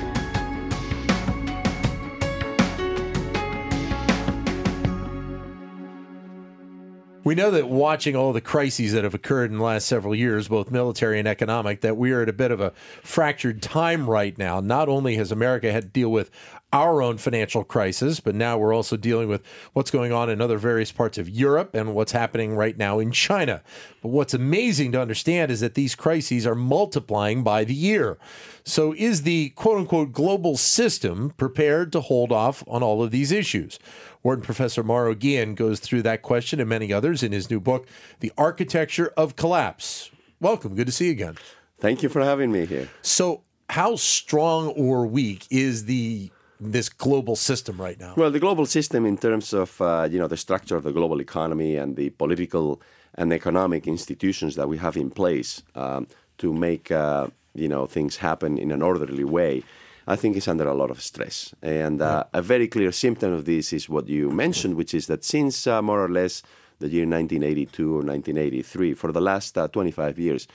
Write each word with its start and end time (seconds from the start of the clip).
We 7.23 7.35
know 7.35 7.51
that 7.51 7.69
watching 7.69 8.17
all 8.17 8.33
the 8.33 8.41
crises 8.41 8.93
that 8.93 9.05
have 9.05 9.15
occurred 9.15 9.51
in 9.51 9.59
the 9.59 9.65
last 9.65 9.87
several 9.87 10.15
years, 10.15 10.49
both 10.49 10.71
military 10.71 11.19
and 11.19 11.29
economic, 11.29 11.83
that 11.83 11.97
we 11.97 12.13
are 12.13 12.23
at 12.23 12.29
a 12.29 12.33
bit 12.33 12.51
of 12.51 12.61
a 12.61 12.73
fractured 13.03 13.63
time 13.63 14.09
right 14.09 14.37
now. 14.39 14.61
Not 14.61 14.89
only 14.89 15.17
has 15.17 15.31
America 15.31 15.71
had 15.71 15.83
to 15.83 15.89
deal 15.89 16.11
with 16.11 16.31
our 16.73 17.03
own 17.03 17.19
financial 17.19 17.65
crisis, 17.65 18.21
but 18.21 18.35
now 18.35 18.57
we're 18.57 18.75
also 18.75 18.97
dealing 18.97 19.29
with 19.29 19.43
what's 19.73 19.91
going 19.91 20.13
on 20.13 20.31
in 20.31 20.41
other 20.41 20.59
various 20.59 20.93
parts 20.93 21.19
of 21.19 21.29
Europe 21.29 21.75
and 21.75 21.95
what's 21.95 22.13
happening 22.13 22.55
right 22.55 22.77
now 22.79 22.99
in 23.01 23.11
China. 23.11 23.63
But 24.03 24.11
what's 24.11 24.35
amazing 24.35 24.93
to 24.93 25.01
understand 25.01 25.51
is 25.51 25.61
that 25.61 25.75
these 25.75 25.95
crises 25.95 26.47
are 26.47 26.55
multiplying 26.55 27.43
by 27.43 27.65
the 27.65 27.75
year. 27.75 28.19
So, 28.65 28.95
is 28.97 29.23
the 29.23 29.51
quote 29.51 29.79
unquote 29.79 30.13
global 30.13 30.57
system 30.57 31.31
prepared 31.37 31.91
to 31.93 32.01
hold 32.01 32.31
off 32.31 32.63
on 32.69 32.83
all 32.83 33.03
of 33.03 33.11
these 33.11 33.33
issues? 33.33 33.79
Wharton 34.23 34.45
Professor 34.45 34.83
Mauro 34.83 35.15
Guillen 35.15 35.55
goes 35.55 35.81
through 35.81 36.03
that 36.03 36.23
question 36.23 36.61
and 36.61 36.69
many 36.69 36.93
others 36.93 37.23
in 37.23 37.33
his 37.33 37.51
new 37.51 37.59
book, 37.59 37.89
The 38.21 38.33
Architecture 38.37 39.13
of 39.17 39.35
Collapse. 39.35 40.11
Welcome. 40.41 40.75
Good 40.75 40.87
to 40.87 40.93
see 40.93 41.07
you 41.07 41.13
again. 41.13 41.37
Thank 41.79 42.03
you 42.03 42.09
for 42.09 42.21
having 42.21 42.53
me 42.53 42.67
here. 42.67 42.89
So, 43.03 43.43
how 43.71 43.97
strong 43.97 44.69
or 44.69 45.07
weak 45.07 45.47
is 45.51 45.87
the 45.87 46.31
this 46.61 46.89
global 46.89 47.37
system 47.37 47.81
right 47.81 47.99
now? 47.99 48.15
Well, 48.17 48.31
the 48.31 48.39
global 48.39 48.67
system, 48.67 49.07
in 49.07 49.17
terms 49.17 49.53
of 49.53 49.81
uh, 49.81 50.09
you 50.11 50.19
know 50.19 50.29
the 50.29 50.37
structure 50.37 50.77
of 50.77 50.85
the 50.85 50.93
global 50.93 51.21
economy 51.21 51.77
and 51.77 51.97
the 51.97 52.11
political 52.11 52.81
and 53.15 53.33
economic 53.33 53.87
institutions 53.87 54.55
that 54.57 54.69
we 54.69 54.79
have 54.79 54.97
in 54.97 55.11
place 55.11 55.63
um, 55.75 56.07
to 56.39 56.53
make 56.53 56.91
uh, 56.91 57.29
you 57.55 57.69
know 57.69 57.87
things 57.87 58.17
happen 58.19 58.59
in 58.59 58.71
an 58.71 58.83
orderly 58.83 59.25
way, 59.25 59.63
I 60.07 60.17
think 60.17 60.37
is 60.37 60.49
under 60.49 60.69
a 60.69 60.75
lot 60.75 60.91
of 60.91 61.01
stress. 61.03 61.55
And 61.63 62.03
uh, 62.03 62.25
a 62.33 62.43
very 62.43 62.69
clear 62.69 62.93
symptom 62.93 63.33
of 63.33 63.45
this 63.47 63.73
is 63.73 63.89
what 63.89 64.09
you 64.09 64.31
mentioned, 64.31 64.75
which 64.77 64.95
is 64.95 65.07
that 65.07 65.25
since 65.25 65.67
uh, 65.67 65.81
more 65.83 66.05
or 66.05 66.09
less 66.09 66.43
the 66.79 66.89
year 66.89 67.07
1982 67.07 67.89
or 67.89 68.03
1983, 68.03 68.95
for 68.95 69.13
the 69.13 69.21
last 69.21 69.57
uh, 69.59 69.69
25 69.69 70.19
years, 70.19 70.49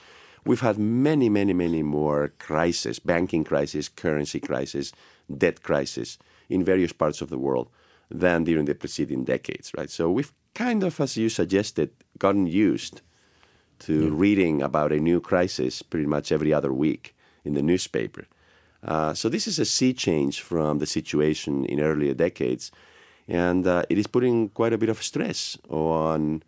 we've 0.46 0.62
had 0.62 0.78
many, 0.78 1.30
many, 1.30 1.54
many 1.54 1.84
more 1.84 2.34
crises, 2.40 3.00
banking 3.00 3.44
crisis, 3.44 3.90
currency 3.90 4.40
crisis, 4.40 4.92
debt 5.36 5.64
crisis 5.64 6.18
in 6.50 6.64
various 6.64 6.94
parts 6.94 7.22
of 7.22 7.30
the 7.30 7.38
world 7.38 7.70
than 8.10 8.44
during 8.44 8.66
the 8.66 8.76
preceding 8.76 9.24
decades, 9.24 9.72
right? 9.78 9.90
So 9.90 10.12
we've 10.12 10.34
kind 10.54 10.84
of, 10.84 11.00
as 11.00 11.18
you 11.18 11.30
suggested, 11.30 11.92
gotten 12.18 12.48
used 12.48 13.02
to 13.80 14.06
yeah. 14.06 14.10
reading 14.12 14.62
about 14.62 14.92
a 14.92 15.00
new 15.00 15.20
crisis 15.20 15.82
pretty 15.82 16.06
much 16.06 16.32
every 16.32 16.54
other 16.54 16.72
week 16.72 17.16
in 17.44 17.54
the 17.54 17.62
newspaper. 17.62 18.26
Uh, 18.84 19.14
so 19.14 19.30
this 19.30 19.48
is 19.48 19.60
a 19.60 19.66
sea 19.66 19.94
change 19.94 20.42
from 20.42 20.80
the 20.80 20.86
situation 20.86 21.66
in 21.66 21.80
earlier 21.80 22.14
decades, 22.14 22.72
and 23.28 23.66
uh, 23.66 23.84
it 23.90 23.98
is 23.98 24.08
putting 24.08 24.50
quite 24.50 24.74
a 24.74 24.78
bit 24.78 24.90
of 24.90 25.02
stress 25.02 25.58
on 25.70 26.44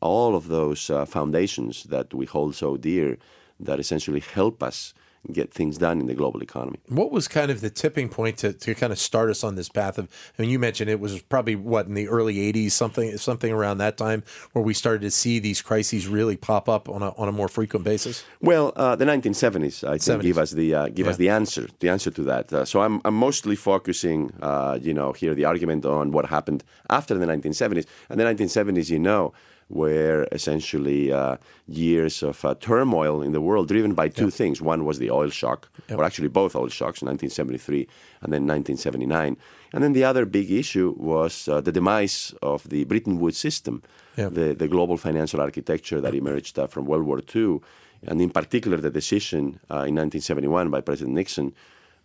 all 0.00 0.34
of 0.34 0.48
those 0.48 0.88
uh, 0.90 1.04
foundations 1.04 1.84
that 1.84 2.12
we 2.14 2.26
hold 2.26 2.54
so 2.54 2.76
dear 2.76 3.18
that 3.60 3.78
essentially 3.78 4.20
help 4.20 4.62
us 4.62 4.94
get 5.32 5.52
things 5.52 5.78
done 5.78 6.00
in 6.00 6.06
the 6.06 6.14
global 6.14 6.42
economy. 6.42 6.78
What 6.88 7.10
was 7.10 7.28
kind 7.28 7.50
of 7.50 7.60
the 7.60 7.70
tipping 7.70 8.08
point 8.08 8.38
to, 8.38 8.52
to 8.52 8.74
kind 8.74 8.92
of 8.92 8.98
start 8.98 9.30
us 9.30 9.44
on 9.44 9.54
this 9.54 9.68
path 9.68 9.98
of? 9.98 10.08
I 10.38 10.42
mean, 10.42 10.50
you 10.50 10.58
mentioned 10.58 10.90
it 10.90 11.00
was 11.00 11.22
probably 11.22 11.56
what 11.56 11.86
in 11.86 11.94
the 11.94 12.08
early 12.08 12.36
'80s, 12.36 12.72
something 12.72 13.16
something 13.16 13.52
around 13.52 13.78
that 13.78 13.96
time, 13.96 14.22
where 14.52 14.64
we 14.64 14.74
started 14.74 15.02
to 15.02 15.10
see 15.10 15.38
these 15.38 15.62
crises 15.62 16.06
really 16.06 16.36
pop 16.36 16.68
up 16.68 16.88
on 16.88 17.02
a 17.02 17.10
on 17.10 17.28
a 17.28 17.32
more 17.32 17.48
frequent 17.48 17.84
basis. 17.84 18.24
Well, 18.40 18.72
uh, 18.76 18.96
the 18.96 19.04
1970s, 19.04 19.84
I 19.84 19.98
think, 19.98 20.20
70s. 20.20 20.22
give 20.22 20.38
us 20.38 20.50
the 20.50 20.74
uh, 20.74 20.88
give 20.88 21.06
yeah. 21.06 21.12
us 21.12 21.16
the 21.16 21.28
answer 21.28 21.68
the 21.80 21.88
answer 21.88 22.10
to 22.10 22.22
that. 22.24 22.52
Uh, 22.52 22.64
so 22.64 22.82
I'm 22.82 23.00
I'm 23.04 23.14
mostly 23.14 23.56
focusing, 23.56 24.32
uh, 24.42 24.78
you 24.80 24.94
know, 24.94 25.12
here 25.12 25.34
the 25.34 25.44
argument 25.44 25.84
on 25.86 26.12
what 26.12 26.26
happened 26.26 26.64
after 26.90 27.14
the 27.16 27.26
1970s, 27.26 27.86
and 28.08 28.20
the 28.20 28.24
1970s, 28.24 28.90
you 28.90 28.98
know 28.98 29.32
were 29.68 30.26
essentially 30.32 31.12
uh, 31.12 31.36
years 31.66 32.22
of 32.22 32.44
uh, 32.44 32.54
turmoil 32.54 33.22
in 33.22 33.32
the 33.32 33.40
world 33.40 33.68
driven 33.68 33.94
by 33.94 34.08
two 34.08 34.30
things. 34.30 34.60
One 34.60 34.84
was 34.84 34.98
the 34.98 35.10
oil 35.10 35.30
shock, 35.30 35.68
yep. 35.88 35.98
or 35.98 36.04
actually 36.04 36.28
both 36.28 36.54
oil 36.54 36.68
shocks, 36.68 37.02
1973 37.02 37.88
and 38.22 38.32
then 38.32 38.46
1979. 38.46 39.36
And 39.72 39.82
then 39.82 39.92
the 39.92 40.04
other 40.04 40.26
big 40.26 40.50
issue 40.50 40.94
was 40.96 41.48
uh, 41.48 41.60
the 41.60 41.72
demise 41.72 42.34
of 42.42 42.68
the 42.68 42.84
Bretton 42.84 43.18
Woods 43.18 43.38
system, 43.38 43.82
yep. 44.16 44.34
the, 44.34 44.54
the 44.54 44.68
global 44.68 44.96
financial 44.96 45.40
architecture 45.40 46.00
that 46.00 46.14
emerged 46.14 46.58
uh, 46.58 46.66
from 46.66 46.84
World 46.84 47.04
War 47.04 47.20
II, 47.34 47.60
and 48.06 48.20
in 48.20 48.30
particular 48.30 48.76
the 48.76 48.90
decision 48.90 49.58
uh, 49.70 49.88
in 49.88 49.96
1971 49.96 50.70
by 50.70 50.80
President 50.80 51.14
Nixon 51.14 51.54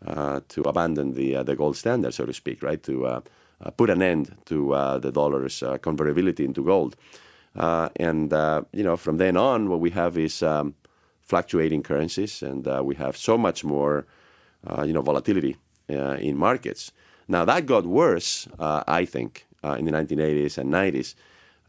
uh, 0.07 0.39
to 0.47 0.61
abandon 0.61 1.13
the, 1.13 1.43
the 1.43 1.55
gold 1.55 1.75
standard, 1.75 2.13
so 2.13 2.25
to 2.25 2.33
speak, 2.33 2.63
right, 2.63 2.81
to 2.83 3.21
put 3.75 3.89
an 3.89 4.01
end 4.01 4.35
to 4.45 4.69
the 5.01 5.11
dollar's 5.11 5.61
convertibility 5.81 6.45
into 6.45 6.63
gold. 6.63 6.95
Uh, 7.59 7.89
and 7.97 8.31
uh, 8.31 8.61
you 8.71 8.83
know, 8.83 8.95
from 8.95 9.17
then 9.17 9.35
on, 9.35 9.69
what 9.69 9.81
we 9.81 9.89
have 9.89 10.17
is 10.17 10.41
um, 10.41 10.73
fluctuating 11.21 11.83
currencies, 11.83 12.41
and 12.41 12.67
uh, 12.67 12.81
we 12.83 12.95
have 12.95 13.17
so 13.17 13.37
much 13.37 13.63
more, 13.63 14.05
you 14.85 14.93
know, 14.93 15.01
volatility 15.01 15.57
in 15.87 16.37
markets. 16.37 16.91
Now 17.27 17.45
that 17.45 17.65
got 17.65 17.85
worse, 17.85 18.47
I 18.59 19.05
think, 19.05 19.45
in 19.63 19.85
the 19.85 19.91
1980s 19.91 20.57
and 20.57 20.71
90s. 20.71 21.15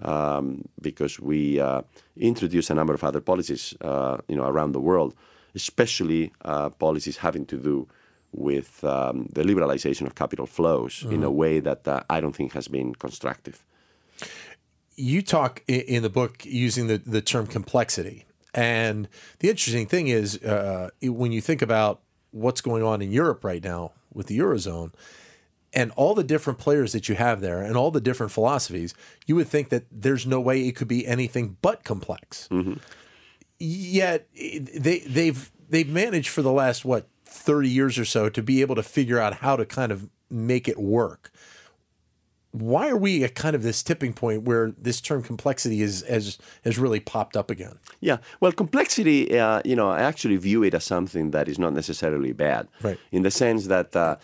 Um, 0.02 0.64
because 0.80 1.20
we 1.20 1.60
uh, 1.60 1.82
introduced 2.16 2.70
a 2.70 2.74
number 2.74 2.94
of 2.94 3.04
other 3.04 3.20
policies, 3.20 3.74
uh, 3.82 4.16
you 4.28 4.36
know, 4.36 4.46
around 4.46 4.72
the 4.72 4.80
world, 4.80 5.14
especially 5.54 6.32
uh, 6.42 6.70
policies 6.70 7.18
having 7.18 7.44
to 7.44 7.58
do 7.58 7.86
with 8.32 8.82
um, 8.82 9.28
the 9.30 9.42
liberalization 9.42 10.06
of 10.06 10.14
capital 10.14 10.46
flows 10.46 11.00
mm-hmm. 11.00 11.16
in 11.16 11.22
a 11.22 11.30
way 11.30 11.60
that 11.60 11.86
I 12.08 12.18
don't 12.18 12.34
think 12.34 12.54
has 12.54 12.66
been 12.66 12.94
constructive 12.94 13.62
you 14.96 15.22
talk 15.22 15.62
in 15.66 16.02
the 16.02 16.10
book 16.10 16.44
using 16.44 16.86
the, 16.86 16.98
the 16.98 17.22
term 17.22 17.46
complexity. 17.46 18.26
And 18.54 19.08
the 19.38 19.48
interesting 19.48 19.86
thing 19.86 20.08
is, 20.08 20.42
uh, 20.42 20.90
when 21.02 21.32
you 21.32 21.40
think 21.40 21.62
about 21.62 22.00
what's 22.32 22.60
going 22.60 22.82
on 22.82 23.02
in 23.02 23.12
Europe 23.12 23.44
right 23.44 23.62
now 23.62 23.92
with 24.12 24.26
the 24.26 24.38
Eurozone 24.38 24.92
and 25.72 25.92
all 25.92 26.14
the 26.14 26.24
different 26.24 26.58
players 26.58 26.92
that 26.92 27.08
you 27.08 27.14
have 27.14 27.40
there 27.40 27.62
and 27.62 27.76
all 27.76 27.90
the 27.90 28.00
different 28.00 28.32
philosophies, 28.32 28.92
you 29.26 29.36
would 29.36 29.48
think 29.48 29.68
that 29.68 29.84
there's 29.90 30.26
no 30.26 30.40
way 30.40 30.66
it 30.66 30.74
could 30.74 30.88
be 30.88 31.06
anything 31.06 31.56
but 31.62 31.84
complex. 31.84 32.48
Mm-hmm. 32.50 32.74
Yet 33.58 34.28
they, 34.34 35.02
they've, 35.06 35.50
they've 35.68 35.88
managed 35.88 36.30
for 36.30 36.42
the 36.42 36.52
last, 36.52 36.84
what, 36.84 37.06
30 37.26 37.68
years 37.68 37.98
or 37.98 38.04
so 38.04 38.28
to 38.28 38.42
be 38.42 38.60
able 38.60 38.74
to 38.74 38.82
figure 38.82 39.18
out 39.18 39.34
how 39.34 39.54
to 39.54 39.64
kind 39.64 39.92
of 39.92 40.08
make 40.28 40.66
it 40.66 40.78
work 40.78 41.30
why 42.52 42.88
are 42.88 42.96
we 42.96 43.22
at 43.22 43.34
kind 43.34 43.54
of 43.54 43.62
this 43.62 43.82
tipping 43.82 44.12
point 44.12 44.42
where 44.42 44.72
this 44.76 45.00
term 45.00 45.22
complexity 45.22 45.82
is 45.82 46.02
has 46.08 46.38
has 46.64 46.78
really 46.78 47.00
popped 47.00 47.36
up 47.36 47.50
again? 47.50 47.78
Yeah, 48.00 48.18
well, 48.40 48.52
complexity, 48.52 49.38
uh, 49.38 49.62
you 49.64 49.76
know, 49.76 49.88
I 49.90 50.00
actually 50.00 50.36
view 50.36 50.62
it 50.64 50.74
as 50.74 50.84
something 50.84 51.30
that 51.30 51.48
is 51.48 51.58
not 51.58 51.72
necessarily 51.72 52.32
bad, 52.32 52.68
right? 52.82 52.98
In 53.12 53.22
the 53.22 53.30
sense 53.30 53.66
that. 53.66 53.94
Uh, 53.94 54.16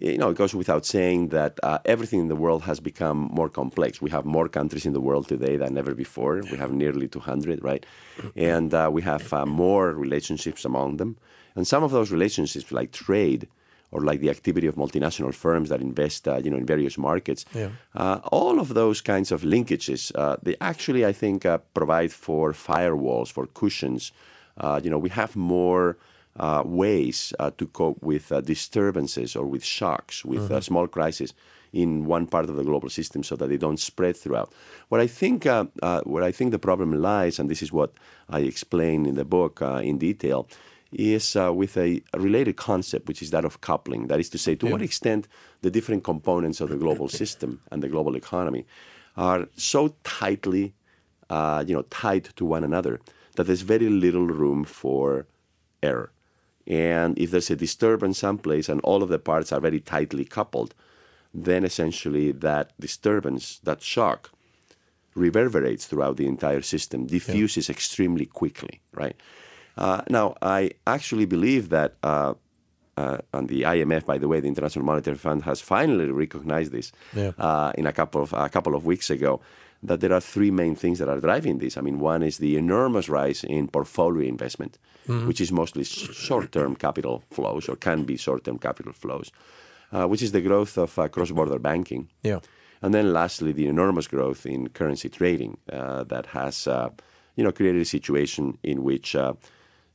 you 0.00 0.18
know, 0.18 0.30
it 0.30 0.36
goes 0.36 0.52
without 0.52 0.84
saying 0.84 1.28
that 1.28 1.60
uh, 1.62 1.78
everything 1.84 2.18
in 2.18 2.26
the 2.26 2.34
world 2.34 2.62
has 2.62 2.80
become 2.80 3.28
more 3.30 3.48
complex. 3.48 4.02
We 4.02 4.10
have 4.10 4.24
more 4.24 4.48
countries 4.48 4.86
in 4.86 4.92
the 4.92 5.00
world 5.00 5.28
today 5.28 5.56
than 5.56 5.78
ever 5.78 5.94
before. 5.94 6.42
We 6.50 6.58
have 6.58 6.72
nearly 6.72 7.06
200, 7.06 7.62
right? 7.62 7.86
And 8.34 8.74
uh, 8.74 8.90
we 8.92 9.02
have 9.02 9.32
uh, 9.32 9.46
more 9.46 9.92
relationships 9.92 10.64
among 10.64 10.96
them. 10.96 11.16
And 11.54 11.64
some 11.64 11.84
of 11.84 11.92
those 11.92 12.10
relationships, 12.10 12.72
like 12.72 12.90
trade, 12.90 13.46
or 13.94 14.00
like 14.02 14.20
the 14.20 14.28
activity 14.28 14.66
of 14.66 14.74
multinational 14.74 15.32
firms 15.32 15.68
that 15.68 15.80
invest, 15.80 16.26
uh, 16.26 16.36
you 16.44 16.50
know, 16.50 16.56
in 16.56 16.66
various 16.66 16.98
markets. 16.98 17.46
Yeah. 17.54 17.70
Uh, 17.94 18.18
all 18.32 18.58
of 18.58 18.74
those 18.74 19.00
kinds 19.00 19.30
of 19.30 19.42
linkages, 19.42 20.12
uh, 20.16 20.36
they 20.42 20.56
actually, 20.60 21.06
I 21.06 21.12
think, 21.12 21.46
uh, 21.46 21.58
provide 21.72 22.12
for 22.12 22.52
firewalls, 22.52 23.30
for 23.30 23.46
cushions. 23.46 24.12
Uh, 24.58 24.80
you 24.82 24.90
know, 24.90 24.98
we 24.98 25.10
have 25.10 25.36
more 25.36 25.96
uh, 26.40 26.62
ways 26.66 27.32
to 27.58 27.66
cope 27.66 28.02
with 28.02 28.32
disturbances 28.44 29.36
or 29.36 29.46
with 29.46 29.64
shocks, 29.64 30.24
with 30.24 30.48
mm-hmm. 30.48 30.58
small 30.60 30.88
crises 30.88 31.32
in 31.72 32.04
one 32.06 32.26
part 32.26 32.48
of 32.48 32.56
the 32.56 32.64
global 32.64 32.88
system, 32.88 33.22
so 33.22 33.36
that 33.36 33.48
they 33.48 33.56
don't 33.56 33.80
spread 33.80 34.16
throughout. 34.16 34.52
What 34.88 35.00
I 35.00 35.06
think, 35.06 35.44
where 35.44 36.24
I 36.30 36.32
think 36.32 36.50
the 36.50 36.58
problem 36.58 36.90
lies, 37.00 37.38
and 37.38 37.48
this 37.48 37.62
is 37.62 37.72
what 37.72 37.92
I 38.28 38.40
explain 38.40 39.06
in 39.06 39.14
the 39.14 39.24
book 39.24 39.60
in 39.60 39.98
detail 39.98 40.48
is 40.92 41.36
uh, 41.36 41.52
with 41.52 41.76
a, 41.76 42.02
related 42.16 42.56
concept, 42.56 43.08
which 43.08 43.22
is 43.22 43.30
that 43.30 43.44
of 43.44 43.60
coupling. 43.60 44.06
That 44.06 44.20
is 44.20 44.28
to 44.30 44.38
say, 44.38 44.54
to 44.56 44.66
yeah. 44.66 44.72
what 44.72 44.82
extent 44.82 45.28
the 45.62 45.70
different 45.70 46.04
components 46.04 46.60
of 46.60 46.68
the 46.68 46.76
global 46.76 47.08
system 47.20 47.60
and 47.70 47.82
the 47.82 47.88
global 47.88 48.16
economy 48.16 48.66
are 49.16 49.48
so 49.56 49.94
tightly, 50.04 50.74
uh, 51.30 51.64
you 51.66 51.74
know, 51.74 51.82
tied 51.82 52.24
to 52.36 52.44
one 52.44 52.64
another 52.64 53.00
that 53.36 53.44
there's 53.44 53.62
very 53.62 53.88
little 53.88 54.26
room 54.26 54.64
for 54.64 55.26
error. 55.82 56.12
And 56.66 57.18
if 57.18 57.30
there's 57.30 57.50
a 57.50 57.56
disturbance 57.56 58.18
someplace 58.18 58.68
and 58.68 58.80
all 58.82 59.02
of 59.02 59.08
the 59.08 59.18
parts 59.18 59.52
are 59.52 59.60
very 59.60 59.80
tightly 59.80 60.24
coupled, 60.24 60.74
then 61.32 61.64
essentially 61.64 62.32
that 62.32 62.72
disturbance, 62.80 63.58
that 63.64 63.82
shock, 63.82 64.30
reverberates 65.14 65.86
throughout 65.86 66.16
the 66.16 66.26
entire 66.26 66.62
system, 66.62 67.06
diffuses 67.06 67.68
yeah. 67.68 67.72
extremely 67.72 68.26
quickly, 68.26 68.80
right? 68.92 69.16
Uh, 69.76 70.02
now, 70.08 70.34
I 70.42 70.70
actually 70.86 71.24
believe 71.24 71.68
that, 71.70 71.94
uh, 72.02 72.34
uh, 72.96 73.18
and 73.32 73.48
the 73.48 73.62
IMF, 73.62 74.06
by 74.06 74.18
the 74.18 74.28
way, 74.28 74.40
the 74.40 74.48
International 74.48 74.84
Monetary 74.84 75.16
Fund, 75.16 75.42
has 75.42 75.60
finally 75.60 76.10
recognized 76.10 76.72
this 76.72 76.92
yeah. 77.14 77.32
Uh, 77.38 77.72
in 77.76 77.86
a 77.86 77.92
couple 77.92 78.22
of 78.22 78.32
a 78.32 78.48
couple 78.48 78.74
of 78.74 78.86
weeks 78.86 79.10
ago. 79.10 79.40
That 79.82 80.00
there 80.00 80.14
are 80.14 80.20
three 80.20 80.50
main 80.50 80.76
things 80.76 80.98
that 80.98 81.10
are 81.10 81.20
driving 81.20 81.58
this. 81.58 81.76
I 81.76 81.82
mean, 81.82 82.00
one 82.00 82.22
is 82.22 82.38
the 82.38 82.56
enormous 82.56 83.10
rise 83.10 83.44
in 83.44 83.68
portfolio 83.68 84.26
investment, 84.26 84.78
mm-hmm. 85.06 85.26
which 85.28 85.42
is 85.42 85.52
mostly 85.52 85.84
short-term 85.84 86.74
capital 86.74 87.22
flows 87.30 87.68
or 87.68 87.76
can 87.76 88.04
be 88.04 88.16
short-term 88.16 88.56
capital 88.56 88.94
flows, 88.94 89.30
uh, 89.92 90.06
which 90.06 90.22
is 90.22 90.32
the 90.32 90.40
growth 90.40 90.78
of 90.78 90.98
uh, 90.98 91.06
cross-border 91.08 91.58
banking. 91.58 92.08
Yeah. 92.22 92.38
And 92.80 92.94
then 92.94 93.12
lastly, 93.12 93.52
the 93.52 93.66
enormous 93.66 94.08
growth 94.08 94.46
in 94.46 94.70
currency 94.70 95.10
trading 95.10 95.58
that 95.66 96.26
has, 96.32 96.66
you 97.36 97.44
know, 97.44 97.52
created 97.52 97.82
a 97.82 97.84
situation 97.84 98.56
in 98.62 98.84
which 98.84 99.14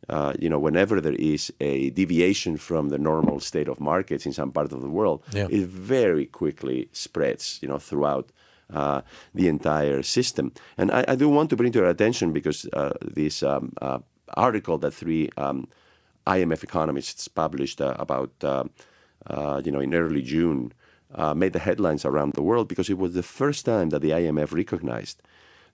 uh, 0.07 0.33
you 0.39 0.49
know, 0.49 0.59
whenever 0.59 1.01
there 1.01 1.13
is 1.13 1.51
a 1.59 1.89
deviation 1.91 2.57
from 2.57 2.89
the 2.89 2.97
normal 2.97 3.39
state 3.39 3.67
of 3.67 3.79
markets 3.79 4.25
in 4.25 4.33
some 4.33 4.51
part 4.51 4.71
of 4.71 4.81
the 4.81 4.89
world, 4.89 5.21
yeah. 5.33 5.47
it 5.49 5.67
very 5.67 6.25
quickly 6.25 6.87
spreads, 6.93 7.59
you 7.61 7.67
know, 7.67 7.77
throughout 7.77 8.31
uh, 8.73 9.01
the 9.35 9.47
entire 9.47 10.01
system. 10.01 10.51
And 10.77 10.91
I, 10.91 11.03
I, 11.07 11.15
do 11.15 11.27
want 11.27 11.49
to 11.49 11.55
bring 11.55 11.71
to 11.73 11.79
your 11.79 11.89
attention 11.89 12.33
because 12.33 12.67
uh, 12.73 12.93
this 13.01 13.43
um, 13.43 13.73
uh, 13.81 13.99
article 14.35 14.77
that 14.77 14.91
three 14.91 15.29
um, 15.37 15.67
IMF 16.27 16.63
economists 16.63 17.27
published 17.27 17.81
uh, 17.81 17.95
about, 17.97 18.31
you 19.65 19.71
know, 19.71 19.79
in 19.79 19.93
early 19.93 20.21
June, 20.21 20.71
made 21.35 21.53
the 21.53 21.59
headlines 21.59 22.05
around 22.05 22.33
the 22.33 22.43
world 22.43 22.67
because 22.67 22.89
it 22.89 22.97
was 22.97 23.13
the 23.13 23.23
first 23.23 23.65
time 23.65 23.89
that 23.89 24.01
the 24.01 24.11
IMF 24.11 24.53
recognized 24.53 25.21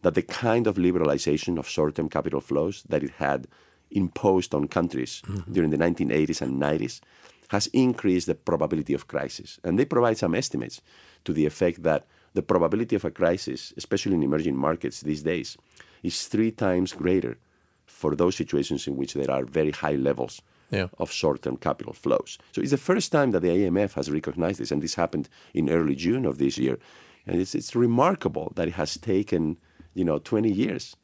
that 0.01 0.13
the 0.13 0.21
kind 0.21 0.67
of 0.67 0.75
liberalization 0.75 1.57
of 1.57 1.67
short-term 1.67 2.07
capital 2.09 2.39
flows 2.39 2.83
that 2.87 3.03
it 3.03 3.11
had 3.17 3.47
imposed 3.95 4.53
on 4.53 4.67
countries 4.67 5.21
mm-hmm. 5.25 5.51
during 5.51 5.71
the 5.71 5.77
1980s 5.77 6.41
and 6.41 6.61
90s 6.61 7.01
has 7.49 7.67
increased 7.67 8.27
the 8.27 8.35
probability 8.35 8.93
of 8.93 9.07
crisis. 9.07 9.59
And 9.63 9.77
they 9.77 9.85
provide 9.85 10.17
some 10.17 10.35
estimates 10.35 10.81
to 11.25 11.33
the 11.33 11.45
effect 11.45 11.83
that 11.83 12.07
the 12.33 12.41
probability 12.41 12.95
of 12.95 13.05
a 13.05 13.11
crisis, 13.11 13.73
especially 13.77 14.13
in 14.13 14.23
emerging 14.23 14.57
markets 14.57 15.01
these 15.01 15.23
days, 15.23 15.57
is 16.03 16.27
three 16.27 16.51
times 16.51 16.93
greater 16.93 17.37
for 17.85 18.15
those 18.15 18.35
situations 18.35 18.87
in 18.87 18.97
which 18.97 19.13
there 19.13 19.31
are 19.31 19.45
very 19.45 19.71
high 19.71 19.95
levels 19.95 20.41
yeah. 20.69 20.87
of 20.97 21.11
short-term 21.11 21.57
capital 21.57 21.93
flows. 21.93 22.37
So 22.51 22.61
it's 22.61 22.71
the 22.71 22.77
first 22.77 23.11
time 23.11 23.31
that 23.31 23.41
the 23.41 23.49
IMF 23.49 23.93
has 23.93 24.11
recognized 24.11 24.59
this, 24.59 24.71
and 24.71 24.81
this 24.81 24.95
happened 24.95 25.29
in 25.53 25.69
early 25.69 25.95
June 25.95 26.25
of 26.25 26.37
this 26.37 26.57
year. 26.57 26.77
And 27.25 27.39
it's, 27.39 27.55
it's 27.55 27.75
remarkable 27.75 28.51
that 28.55 28.67
it 28.67 28.73
has 28.73 28.97
taken, 28.97 29.57
you 29.93 30.03
know, 30.03 30.19
20 30.19 30.51
years 30.51 30.95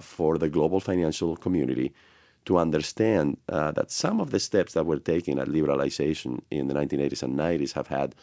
for 0.00 0.38
the 0.38 0.48
global 0.48 0.80
financial 0.80 1.36
community 1.36 1.92
to 2.46 2.56
understand 2.56 3.36
uh, 3.48 3.70
that 3.72 3.90
some 3.90 4.20
of 4.20 4.30
the 4.30 4.40
steps 4.40 4.72
that 4.72 4.86
were 4.86 4.98
taken 4.98 5.38
at 5.38 5.48
liberalization 5.48 6.40
in 6.50 6.68
the 6.68 6.74
1980s 6.74 7.22
and 7.22 7.38
90s 7.38 7.72
have 7.72 7.88
had 7.88 8.14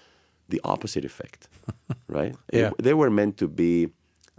the 0.50 0.60
opposite 0.64 1.06
effect, 1.06 1.48
right? 2.08 2.36
yeah. 2.52 2.70
It, 2.70 2.84
they 2.84 2.94
were 2.94 3.10
meant 3.10 3.38
to 3.38 3.48
be 3.48 3.90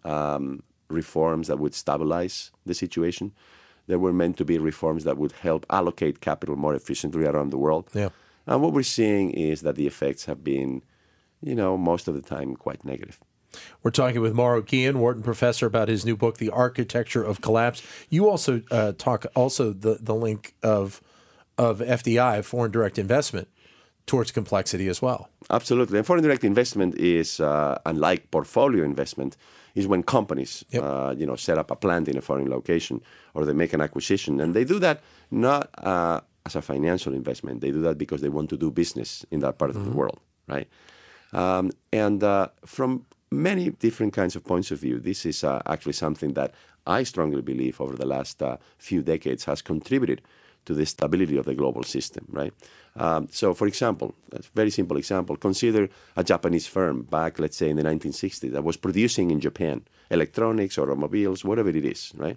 um, 0.04 0.62
reforms 0.88 1.48
that 1.48 1.58
would 1.58 1.74
stabilize 1.74 2.50
the 2.66 2.74
situation. 2.74 3.32
They 3.86 3.96
were 3.96 4.12
meant 4.12 4.36
to 4.38 4.44
be 4.44 4.58
reforms 4.58 5.04
that 5.04 5.16
would 5.16 5.32
help 5.32 5.64
allocate 5.70 6.20
capital 6.20 6.56
more 6.56 6.74
efficiently 6.74 7.24
around 7.24 7.50
the 7.50 7.58
world. 7.58 7.88
Yeah. 7.94 8.08
And 8.46 8.62
what 8.62 8.72
we're 8.72 8.82
seeing 8.82 9.30
is 9.30 9.60
that 9.62 9.76
the 9.76 9.86
effects 9.86 10.24
have 10.24 10.42
been, 10.42 10.82
you 11.42 11.54
know, 11.54 11.76
most 11.76 12.08
of 12.08 12.14
the 12.14 12.22
time 12.22 12.56
quite 12.56 12.84
negative. 12.84 13.18
We're 13.82 13.90
talking 13.90 14.20
with 14.20 14.34
Mauro 14.34 14.62
Guillen, 14.62 14.98
Wharton 14.98 15.22
professor, 15.22 15.66
about 15.66 15.88
his 15.88 16.04
new 16.04 16.16
book, 16.16 16.38
"The 16.38 16.50
Architecture 16.50 17.22
of 17.22 17.40
Collapse." 17.40 17.82
You 18.08 18.28
also 18.28 18.62
uh, 18.70 18.92
talk 18.98 19.26
also 19.34 19.72
the 19.72 19.98
the 20.00 20.14
link 20.14 20.54
of 20.62 21.00
of 21.56 21.80
FDI, 21.80 22.44
foreign 22.44 22.70
direct 22.70 22.98
investment, 22.98 23.48
towards 24.06 24.30
complexity 24.30 24.88
as 24.88 25.02
well. 25.02 25.28
Absolutely, 25.50 25.98
and 25.98 26.06
foreign 26.06 26.22
direct 26.22 26.44
investment 26.44 26.94
is 26.96 27.40
uh, 27.40 27.78
unlike 27.86 28.30
portfolio 28.30 28.84
investment. 28.84 29.36
Is 29.74 29.86
when 29.86 30.02
companies, 30.02 30.64
yep. 30.70 30.82
uh, 30.82 31.14
you 31.16 31.24
know, 31.24 31.36
set 31.36 31.56
up 31.56 31.70
a 31.70 31.76
plant 31.76 32.08
in 32.08 32.16
a 32.16 32.20
foreign 32.20 32.50
location 32.50 33.00
or 33.34 33.44
they 33.44 33.52
make 33.52 33.72
an 33.72 33.80
acquisition, 33.80 34.40
and 34.40 34.52
they 34.52 34.64
do 34.64 34.80
that 34.80 35.02
not 35.30 35.70
uh, 35.78 36.20
as 36.46 36.56
a 36.56 36.62
financial 36.62 37.14
investment. 37.14 37.60
They 37.60 37.70
do 37.70 37.80
that 37.82 37.96
because 37.96 38.20
they 38.20 38.28
want 38.28 38.50
to 38.50 38.56
do 38.56 38.72
business 38.72 39.24
in 39.30 39.38
that 39.40 39.56
part 39.56 39.70
mm-hmm. 39.70 39.78
of 39.78 39.84
the 39.84 39.90
mm-hmm. 39.90 39.98
world, 39.98 40.20
right? 40.48 40.68
Um, 41.32 41.70
and 41.92 42.24
uh, 42.24 42.48
from 42.64 43.04
many 43.30 43.70
different 43.70 44.12
kinds 44.12 44.36
of 44.36 44.44
points 44.44 44.70
of 44.70 44.80
view. 44.80 44.98
This 44.98 45.26
is 45.26 45.44
uh, 45.44 45.60
actually 45.66 45.92
something 45.92 46.34
that 46.34 46.54
I 46.86 47.02
strongly 47.02 47.42
believe 47.42 47.80
over 47.80 47.96
the 47.96 48.06
last 48.06 48.42
uh, 48.42 48.56
few 48.78 49.02
decades 49.02 49.44
has 49.44 49.62
contributed 49.62 50.22
to 50.64 50.74
the 50.74 50.86
stability 50.86 51.36
of 51.36 51.46
the 51.46 51.54
global 51.54 51.82
system, 51.82 52.26
right? 52.30 52.52
Um, 52.96 53.28
so, 53.30 53.54
for 53.54 53.66
example, 53.66 54.14
a 54.32 54.40
very 54.54 54.70
simple 54.70 54.96
example, 54.96 55.36
consider 55.36 55.88
a 56.16 56.24
Japanese 56.24 56.66
firm 56.66 57.02
back, 57.02 57.38
let's 57.38 57.56
say, 57.56 57.70
in 57.70 57.76
the 57.76 57.82
1960s 57.82 58.52
that 58.52 58.64
was 58.64 58.76
producing 58.76 59.30
in 59.30 59.40
Japan 59.40 59.82
electronics, 60.10 60.78
automobiles, 60.78 61.44
whatever 61.44 61.68
it 61.68 61.84
is, 61.84 62.12
right? 62.16 62.36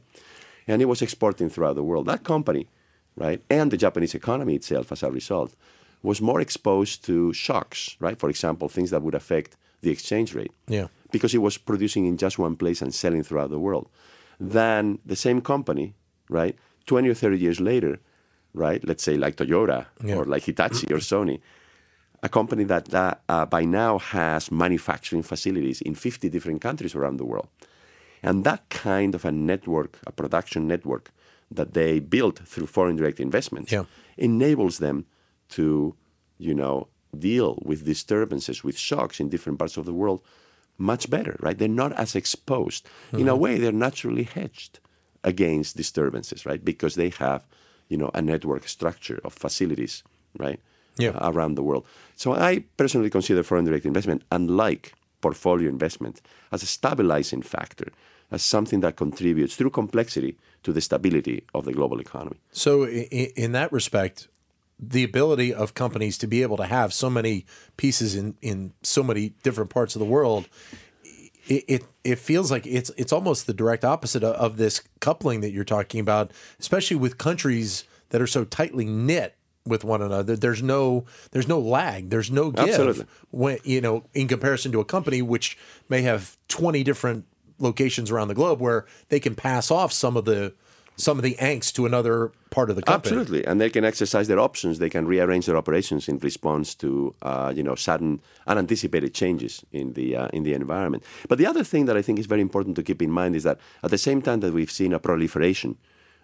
And 0.68 0.82
it 0.82 0.86
was 0.86 1.02
exporting 1.02 1.50
throughout 1.50 1.76
the 1.76 1.84
world. 1.84 2.06
That 2.06 2.24
company, 2.24 2.68
right, 3.16 3.42
and 3.50 3.72
the 3.72 3.78
Japanese 3.78 4.16
economy 4.16 4.56
itself 4.56 4.92
as 4.92 5.04
a 5.04 5.12
result, 5.12 5.56
was 6.04 6.22
more 6.22 6.42
exposed 6.42 7.04
to 7.06 7.34
shocks, 7.34 7.96
right? 8.00 8.18
For 8.18 8.30
example, 8.30 8.70
things 8.70 8.92
that 8.92 9.02
would 9.02 9.16
affect 9.16 9.58
the 9.82 9.92
exchange 9.92 10.34
rate. 10.34 10.52
Yeah. 10.68 10.88
Because 11.12 11.34
it 11.34 11.40
was 11.40 11.58
producing 11.58 12.06
in 12.06 12.18
just 12.18 12.40
one 12.40 12.56
place 12.56 12.82
and 12.82 12.94
selling 12.94 13.24
throughout 13.24 13.50
the 13.50 13.60
world. 13.60 13.90
Than 14.40 15.00
the 15.06 15.16
same 15.16 15.42
company, 15.42 15.94
right, 16.30 16.58
20 16.86 17.10
or 17.10 17.14
30 17.14 17.38
years 17.38 17.60
later, 17.60 18.00
right, 18.54 18.84
let's 18.88 19.04
say 19.04 19.18
like 19.18 19.36
Toyota 19.36 19.86
yeah. 20.04 20.16
or 20.16 20.26
like 20.26 20.44
Hitachi 20.44 20.92
or 20.94 20.98
Sony, 20.98 21.40
a 22.24 22.30
company 22.30 22.64
that, 22.66 22.86
that 22.86 23.22
uh, 23.30 23.46
by 23.46 23.66
now 23.66 23.98
has 23.98 24.52
manufacturing 24.52 25.24
facilities 25.24 25.82
in 25.82 25.96
50 25.96 26.30
different 26.30 26.62
countries 26.62 26.96
around 26.96 27.18
the 27.18 27.26
world. 27.26 27.48
And 28.24 28.44
that 28.44 28.70
kind 28.70 29.16
of 29.16 29.26
a 29.26 29.32
network, 29.32 30.00
a 30.06 30.12
production 30.12 30.68
network 30.68 31.12
that 31.50 31.74
they 31.74 32.00
built 32.00 32.40
through 32.40 32.68
foreign 32.68 32.96
direct 32.96 33.20
investments, 33.20 33.72
yeah. 33.72 33.84
enables 34.18 34.78
them 34.78 35.06
to, 35.50 35.96
you 36.38 36.54
know, 36.54 36.88
deal 37.18 37.60
with 37.64 37.86
disturbances, 37.86 38.64
with 38.64 38.78
shocks 38.78 39.20
in 39.20 39.30
different 39.30 39.60
parts 39.60 39.78
of 39.78 39.86
the 39.86 39.94
world 39.94 40.22
much 40.78 41.10
better, 41.10 41.38
right? 41.40 41.58
They're 41.58 41.68
not 41.68 41.94
as 41.94 42.16
exposed. 42.16 42.86
Mm-hmm. 42.86 43.20
In 43.20 43.28
a 43.28 43.32
mm-hmm. 43.32 43.42
way, 43.42 43.58
they're 43.58 43.72
naturally 43.72 44.24
hedged 44.24 44.80
against 45.24 45.78
disturbances, 45.78 46.46
right? 46.46 46.64
Because 46.64 46.96
they 46.96 47.10
have, 47.10 47.46
you 47.88 47.98
know, 47.98 48.10
a 48.14 48.22
network 48.22 48.68
structure 48.68 49.22
of 49.24 49.34
facilities, 49.34 50.04
right? 50.38 50.60
Yeah. 50.98 51.12
Uh, 51.12 51.32
around 51.32 51.56
the 51.56 51.64
world. 51.64 51.86
So 52.16 52.34
I 52.34 52.66
personally 52.76 53.10
consider 53.10 53.44
foreign 53.44 53.64
direct 53.66 53.86
investment, 53.86 54.24
unlike 54.32 54.94
portfolio 55.22 55.70
investment, 55.70 56.22
as 56.52 56.64
a 56.64 56.66
stabilizing 56.66 57.44
factor, 57.44 57.94
as 58.30 58.44
something 58.44 58.82
that 58.82 58.98
contributes 58.98 59.56
through 59.56 59.70
complexity 59.70 60.38
to 60.64 60.74
the 60.74 60.82
stability 60.82 61.46
of 61.54 61.64
the 61.64 61.72
global 61.72 62.02
economy. 62.02 62.42
So, 62.52 62.84
in, 62.84 63.30
in 63.36 63.52
that 63.54 63.72
respect, 63.72 64.28
the 64.82 65.04
ability 65.04 65.54
of 65.54 65.74
companies 65.74 66.18
to 66.18 66.28
be 66.28 66.42
able 66.42 66.58
to 66.58 66.66
have 66.66 66.92
so 66.92 67.10
many 67.10 67.46
pieces 67.78 68.16
in, 68.16 68.36
in 68.42 68.74
so 68.82 69.04
many 69.04 69.30
different 69.44 69.70
parts 69.70 69.96
of 69.96 70.00
the 70.00 70.06
world 70.06 70.50
it, 71.48 71.66
it, 71.68 71.84
it 72.04 72.20
feels 72.20 72.52
like 72.52 72.66
it's 72.66 72.92
it's 72.98 73.12
almost 73.12 73.48
the 73.48 73.54
direct 73.54 73.84
opposite 73.84 74.24
of, 74.24 74.36
of, 74.36 74.58
this 74.58 74.82
coupling 75.00 75.42
that 75.42 75.52
you're 75.52 75.64
talking 75.64 76.00
about, 76.00 76.32
especially 76.60 76.98
with 76.98 77.18
countries 77.18 77.84
that 78.10 78.22
are 78.22 78.28
so 78.28 78.46
tightly 78.46 78.86
knit 78.86 79.36
with 79.66 79.84
one 79.84 80.02
another. 80.02 80.36
There's 80.36 80.64
no 80.64 81.06
there's 81.32 81.48
no 81.48 81.60
lag. 81.60 82.10
There's 82.10 82.32
no 82.32 82.52
give 82.52 82.70
Absolutely. 82.70 83.06
when 83.32 83.58
you 83.64 83.82
know 83.82 84.04
in 84.14 84.28
comparison 84.28 84.72
to 84.74 84.80
a 84.80 84.86
company 84.86 85.22
which 85.22 85.58
may 85.90 86.02
have 86.04 86.38
20 86.48 86.84
different 86.84 87.26
locations 87.60 88.10
around 88.10 88.28
the 88.28 88.36
globe 88.36 88.60
where 88.60 88.86
they 89.10 89.20
can 89.20 89.36
pass 89.36 89.72
off 89.72 89.92
some 89.92 90.18
of 90.18 90.26
the 90.26 90.54
some 91.02 91.18
of 91.18 91.24
the 91.24 91.36
angst 91.36 91.74
to 91.74 91.86
another 91.86 92.32
part 92.50 92.70
of 92.70 92.76
the 92.76 92.82
company. 92.82 93.18
Absolutely, 93.18 93.46
and 93.46 93.60
they 93.60 93.70
can 93.70 93.84
exercise 93.84 94.28
their 94.28 94.40
options. 94.40 94.80
They 94.80 94.90
can 94.90 95.08
rearrange 95.08 95.46
their 95.46 95.58
operations 95.58 96.08
in 96.08 96.18
response 96.20 96.76
to 96.76 97.14
uh, 97.22 97.52
you 97.56 97.64
know 97.64 97.76
sudden, 97.76 98.22
unanticipated 98.48 99.14
changes 99.14 99.66
in 99.72 99.94
the 99.94 100.16
uh, 100.16 100.28
in 100.34 100.44
the 100.44 100.54
environment. 100.54 101.04
But 101.28 101.38
the 101.38 101.46
other 101.46 101.64
thing 101.64 101.86
that 101.86 101.98
I 101.98 102.02
think 102.02 102.20
is 102.20 102.26
very 102.26 102.42
important 102.42 102.76
to 102.78 102.84
keep 102.84 103.02
in 103.02 103.12
mind 103.12 103.36
is 103.36 103.44
that 103.44 103.60
at 103.84 103.92
the 103.92 103.98
same 103.98 104.22
time 104.22 104.40
that 104.42 104.54
we've 104.54 104.72
seen 104.72 104.94
a 104.94 105.00
proliferation 105.00 105.78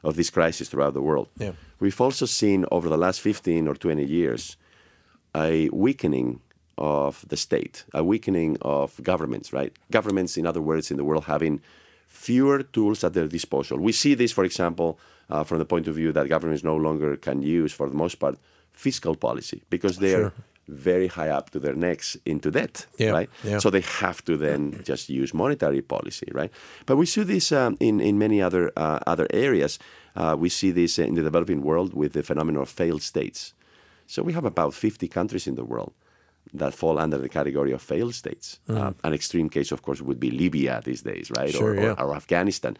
of 0.03 0.15
this 0.15 0.29
crisis 0.29 0.69
throughout 0.69 0.93
the 0.93 1.01
world, 1.01 1.27
yeah. 1.37 1.51
we've 1.79 1.99
also 1.99 2.25
seen 2.25 2.65
over 2.71 2.87
the 2.87 2.97
last 2.97 3.19
15 3.19 3.67
or 3.67 3.75
20 3.75 4.05
years 4.05 4.57
a 5.35 5.69
weakening 5.69 6.39
of 6.77 7.25
the 7.27 7.37
state, 7.37 7.83
a 7.93 8.03
weakening 8.03 8.57
of 8.61 9.01
governments. 9.03 9.51
Right, 9.51 9.73
governments, 9.91 10.37
in 10.37 10.45
other 10.45 10.61
words, 10.61 10.91
in 10.91 10.97
the 10.97 11.03
world 11.03 11.25
having 11.25 11.61
fewer 12.17 12.63
tools 12.63 13.03
at 13.03 13.13
their 13.13 13.27
disposal. 13.27 13.77
We 13.77 13.91
see 13.91 14.15
this, 14.15 14.31
for 14.33 14.43
example, 14.43 14.89
uh, 15.29 15.43
from 15.43 15.59
the 15.59 15.65
point 15.65 15.87
of 15.87 15.95
view 15.95 16.11
that 16.13 16.27
governments 16.27 16.63
no 16.63 16.75
longer 16.75 17.15
can 17.17 17.41
use, 17.41 17.71
for 17.75 17.87
the 17.89 17.95
most 17.95 18.15
part, 18.19 18.35
fiscal 18.73 19.15
policy 19.15 19.61
because 19.69 19.97
they're 19.97 20.29
sure. 20.29 20.33
very 20.67 21.07
high 21.07 21.29
up 21.37 21.49
to 21.51 21.59
their 21.59 21.75
necks 21.75 22.17
into 22.25 22.49
debt, 22.51 22.87
Yeah, 22.97 23.11
right? 23.17 23.29
yeah. 23.43 23.59
So 23.59 23.69
they 23.69 23.81
have 24.01 24.19
to 24.25 24.37
then 24.37 24.61
just 24.83 25.09
use 25.09 25.33
monetary 25.33 25.81
policy, 25.81 26.27
right? 26.33 26.51
But 26.85 26.97
we 26.97 27.05
see 27.05 27.23
this 27.23 27.51
um, 27.51 27.75
in 27.79 27.99
in 28.01 28.17
many 28.17 28.41
other 28.47 28.71
uh, 28.75 28.99
other 29.13 29.27
areas. 29.33 29.79
Uh, 30.15 30.35
we 30.43 30.49
see 30.49 30.71
this 30.73 30.97
in 30.97 31.13
the 31.15 31.23
developing 31.23 31.61
world 31.61 31.93
with 31.93 32.11
the 32.13 32.23
phenomenon 32.23 32.61
of 32.63 32.69
failed 32.69 33.01
states. 33.01 33.53
So 34.07 34.23
we 34.23 34.33
have 34.33 34.47
about 34.47 34.73
50 34.73 35.07
countries 35.07 35.47
in 35.47 35.55
the 35.55 35.63
world 35.65 35.91
that 36.53 36.73
fall 36.73 36.97
under 36.99 37.17
the 37.17 37.29
category 37.29 37.71
of 37.71 37.81
failed 37.81 38.13
states. 38.13 38.59
Uh, 38.69 38.93
an 39.03 39.13
extreme 39.13 39.49
case, 39.49 39.71
of 39.71 39.81
course, 39.81 40.01
would 40.01 40.19
be 40.19 40.31
Libya 40.31 40.81
these 40.83 41.01
days, 41.01 41.31
right? 41.37 41.51
Sure, 41.51 41.71
or, 41.71 41.75
yeah. 41.75 41.91
or, 41.93 42.11
or 42.11 42.15
Afghanistan. 42.15 42.77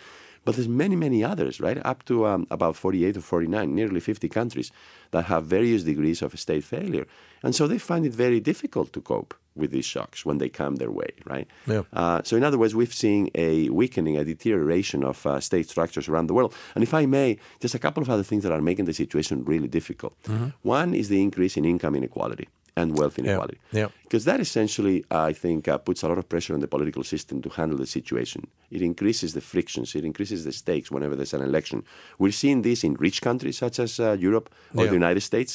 But 0.48 0.56
there's 0.56 0.70
many, 0.70 0.96
many 0.96 1.26
others, 1.26 1.60
right? 1.60 1.78
Up 1.86 2.06
to 2.06 2.26
um, 2.26 2.48
about 2.50 2.78
48 2.78 3.18
or 3.18 3.22
49, 3.22 3.76
nearly 3.76 4.00
50 4.00 4.30
countries 4.30 4.72
that 5.12 5.26
have 5.26 5.46
various 5.46 5.84
degrees 5.84 6.22
of 6.22 6.40
state 6.40 6.64
failure. 6.64 7.06
And 7.44 7.54
so 7.54 7.68
they 7.68 7.78
find 7.78 8.06
it 8.06 8.14
very 8.14 8.40
difficult 8.40 8.94
to 8.94 9.02
cope 9.02 9.34
with 9.58 9.72
these 9.72 9.84
shocks 9.84 10.26
when 10.26 10.38
they 10.38 10.48
come 10.48 10.78
their 10.78 10.90
way, 10.90 11.10
right? 11.26 11.48
Yeah. 11.66 11.82
Uh, 11.92 12.22
so, 12.24 12.38
in 12.38 12.44
other 12.46 12.58
words, 12.58 12.74
we've 12.74 12.94
seen 12.94 13.30
a 13.36 13.68
weakening, 13.70 14.16
a 14.16 14.24
deterioration 14.24 15.04
of 15.04 15.26
uh, 15.26 15.42
state 15.42 15.70
structures 15.70 16.08
around 16.08 16.28
the 16.28 16.34
world. 16.34 16.54
And 16.76 16.84
if 16.84 16.94
I 16.94 17.06
may, 17.06 17.40
just 17.60 17.76
a 17.76 17.80
couple 17.80 18.02
of 18.02 18.10
other 18.10 18.24
things 18.24 18.44
that 18.44 18.54
are 18.54 18.62
making 18.62 18.86
the 18.86 18.94
situation 18.94 19.44
really 19.44 19.68
difficult. 19.68 20.16
One 20.62 20.94
is 20.94 21.10
the 21.10 21.22
increase 21.22 21.58
in 21.58 21.66
income 21.66 21.96
inequality 21.96 22.48
and 22.80 22.88
wealth 23.00 23.18
inequality. 23.22 23.58
Yeah. 23.80 23.90
Because 24.04 24.24
that 24.30 24.40
essentially, 24.48 24.98
I 25.30 25.34
think, 25.44 25.60
uh, 25.68 25.78
puts 25.88 26.00
a 26.04 26.08
lot 26.12 26.18
of 26.22 26.26
pressure 26.34 26.54
on 26.58 26.62
the 26.66 26.72
political 26.76 27.04
system 27.14 27.36
to 27.46 27.50
handle 27.60 27.78
the 27.84 27.90
situation. 27.98 28.42
It 28.78 28.82
increases 28.92 29.30
the 29.38 29.42
frictions, 29.54 29.96
it 30.00 30.06
increases 30.12 30.40
the 30.48 30.54
stakes 30.62 30.88
whenever 30.96 31.16
there's 31.18 31.36
an 31.40 31.44
election. 31.52 31.78
We're 32.22 32.38
seeing 32.44 32.60
this 32.70 32.80
in 32.88 32.94
rich 33.08 33.20
countries 33.28 33.58
such 33.66 33.78
as 33.86 33.92
uh, 34.00 34.06
Europe 34.28 34.48
or 34.76 34.84
Yeah. 34.84 34.90
the 34.92 35.00
United 35.04 35.24
States. 35.32 35.54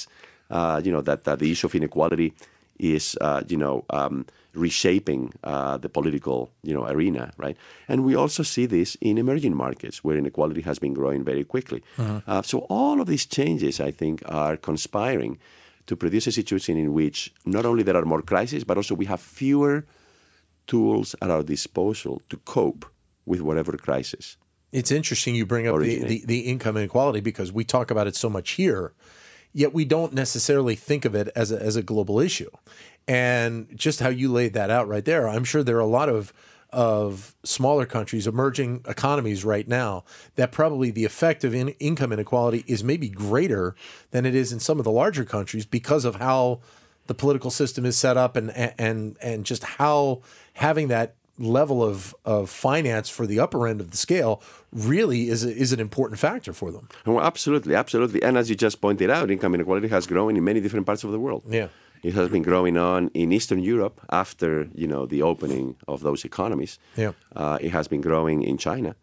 Uh, 0.58 0.78
you 0.84 0.92
know 0.94 1.02
that, 1.08 1.20
that 1.24 1.38
the 1.42 1.50
issue 1.52 1.66
of 1.68 1.74
inequality 1.74 2.28
is, 2.94 3.04
uh, 3.26 3.40
you 3.52 3.58
know, 3.64 3.76
um, 3.98 4.16
reshaping 4.66 5.22
uh, 5.52 5.76
the 5.84 5.88
political, 5.88 6.38
you 6.68 6.74
know, 6.76 6.84
arena, 6.94 7.24
right? 7.44 7.56
And 7.90 7.98
we 8.08 8.14
also 8.22 8.42
see 8.54 8.66
this 8.66 8.96
in 9.00 9.14
emerging 9.24 9.54
markets 9.66 9.96
where 10.04 10.16
inequality 10.18 10.62
has 10.70 10.78
been 10.84 10.94
growing 11.00 11.24
very 11.24 11.44
quickly. 11.54 11.80
Uh, 11.98 12.42
so 12.42 12.56
all 12.68 13.00
of 13.00 13.06
these 13.12 13.26
changes, 13.38 13.80
I 13.80 13.92
think, 14.00 14.22
are 14.44 14.56
conspiring 14.70 15.38
to 15.86 15.96
produce 15.96 16.26
a 16.26 16.32
situation 16.32 16.76
in 16.76 16.92
which 16.92 17.32
not 17.44 17.66
only 17.66 17.82
there 17.82 17.96
are 17.96 18.04
more 18.04 18.22
crises, 18.22 18.64
but 18.64 18.76
also 18.76 18.94
we 18.94 19.06
have 19.06 19.20
fewer 19.20 19.86
tools 20.66 21.14
at 21.20 21.30
our 21.30 21.42
disposal 21.42 22.22
to 22.28 22.36
cope 22.38 22.86
with 23.26 23.40
whatever 23.40 23.76
crisis. 23.76 24.36
It's 24.72 24.90
interesting 24.90 25.34
you 25.34 25.44
bring 25.44 25.68
up 25.68 25.78
the, 25.80 26.04
the, 26.04 26.24
the 26.24 26.40
income 26.40 26.76
inequality 26.76 27.20
because 27.20 27.52
we 27.52 27.64
talk 27.64 27.90
about 27.90 28.06
it 28.06 28.16
so 28.16 28.30
much 28.30 28.52
here, 28.52 28.94
yet 29.52 29.74
we 29.74 29.84
don't 29.84 30.14
necessarily 30.14 30.76
think 30.76 31.04
of 31.04 31.14
it 31.14 31.28
as 31.36 31.52
a, 31.52 31.60
as 31.60 31.76
a 31.76 31.82
global 31.82 32.20
issue. 32.20 32.50
And 33.06 33.68
just 33.74 34.00
how 34.00 34.08
you 34.08 34.32
laid 34.32 34.54
that 34.54 34.70
out 34.70 34.88
right 34.88 35.04
there, 35.04 35.28
I'm 35.28 35.44
sure 35.44 35.62
there 35.62 35.76
are 35.76 35.80
a 35.80 35.86
lot 35.86 36.08
of 36.08 36.32
of 36.72 37.34
smaller 37.44 37.86
countries, 37.86 38.26
emerging 38.26 38.84
economies 38.88 39.44
right 39.44 39.68
now, 39.68 40.04
that 40.36 40.52
probably 40.52 40.90
the 40.90 41.04
effect 41.04 41.44
of 41.44 41.54
in, 41.54 41.68
income 41.80 42.12
inequality 42.12 42.64
is 42.66 42.82
maybe 42.82 43.08
greater 43.08 43.74
than 44.10 44.24
it 44.24 44.34
is 44.34 44.52
in 44.52 44.60
some 44.60 44.78
of 44.78 44.84
the 44.84 44.90
larger 44.90 45.24
countries 45.24 45.66
because 45.66 46.04
of 46.04 46.16
how 46.16 46.60
the 47.06 47.14
political 47.14 47.50
system 47.50 47.84
is 47.84 47.98
set 47.98 48.16
up 48.16 48.36
and 48.36 48.50
and 48.56 49.16
and 49.20 49.44
just 49.44 49.64
how 49.64 50.22
having 50.54 50.88
that 50.88 51.16
level 51.38 51.82
of, 51.82 52.14
of 52.24 52.50
finance 52.50 53.08
for 53.08 53.26
the 53.26 53.40
upper 53.40 53.66
end 53.66 53.80
of 53.80 53.90
the 53.90 53.96
scale 53.96 54.42
really 54.72 55.28
is 55.28 55.44
a, 55.44 55.54
is 55.54 55.72
an 55.72 55.80
important 55.80 56.20
factor 56.20 56.52
for 56.52 56.70
them. 56.70 56.88
Oh, 57.06 57.20
absolutely, 57.20 57.74
absolutely. 57.74 58.22
And 58.22 58.36
as 58.36 58.50
you 58.50 58.56
just 58.56 58.80
pointed 58.80 59.10
out, 59.10 59.30
income 59.30 59.54
inequality 59.54 59.88
has 59.88 60.06
grown 60.06 60.36
in 60.36 60.44
many 60.44 60.60
different 60.60 60.86
parts 60.86 61.04
of 61.04 61.10
the 61.10 61.18
world. 61.18 61.42
Yeah. 61.48 61.68
It 62.02 62.14
has 62.14 62.28
been 62.28 62.42
growing 62.42 62.76
on 62.76 63.10
in 63.14 63.32
Eastern 63.32 63.60
Europe 63.60 64.00
after 64.10 64.68
you 64.74 64.86
know 64.86 65.06
the 65.06 65.22
opening 65.22 65.76
of 65.86 66.00
those 66.02 66.24
economies. 66.26 66.78
Yeah. 66.96 67.12
Uh, 67.36 67.58
it 67.60 67.70
has 67.72 67.88
been 67.88 68.00
growing 68.00 68.42
in 68.42 68.58
China 68.58 68.94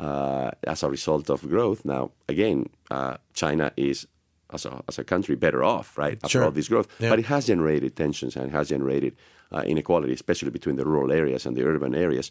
uh, 0.00 0.50
as 0.66 0.82
a 0.82 0.88
result 0.90 1.30
of 1.30 1.42
growth. 1.48 1.84
Now, 1.84 2.10
again, 2.28 2.66
uh, 2.90 3.16
China 3.34 3.70
is 3.76 4.06
as 4.54 4.66
a, 4.66 4.82
as 4.88 4.98
a 4.98 5.04
country 5.04 5.36
better 5.36 5.62
off, 5.62 5.96
right? 5.98 6.14
After 6.22 6.28
Sure. 6.28 6.44
all 6.44 6.50
this 6.52 6.68
growth, 6.68 6.88
Yeah. 6.98 7.10
but 7.10 7.18
it 7.18 7.26
has 7.26 7.46
generated 7.46 7.94
tensions 7.96 8.36
and 8.36 8.50
has 8.52 8.68
generated 8.68 9.12
uh, 9.50 9.62
inequality, 9.66 10.12
especially 10.12 10.50
between 10.50 10.76
the 10.76 10.84
rural 10.84 11.12
areas 11.12 11.46
and 11.46 11.56
the 11.56 11.64
urban 11.64 11.94
areas. 11.94 12.30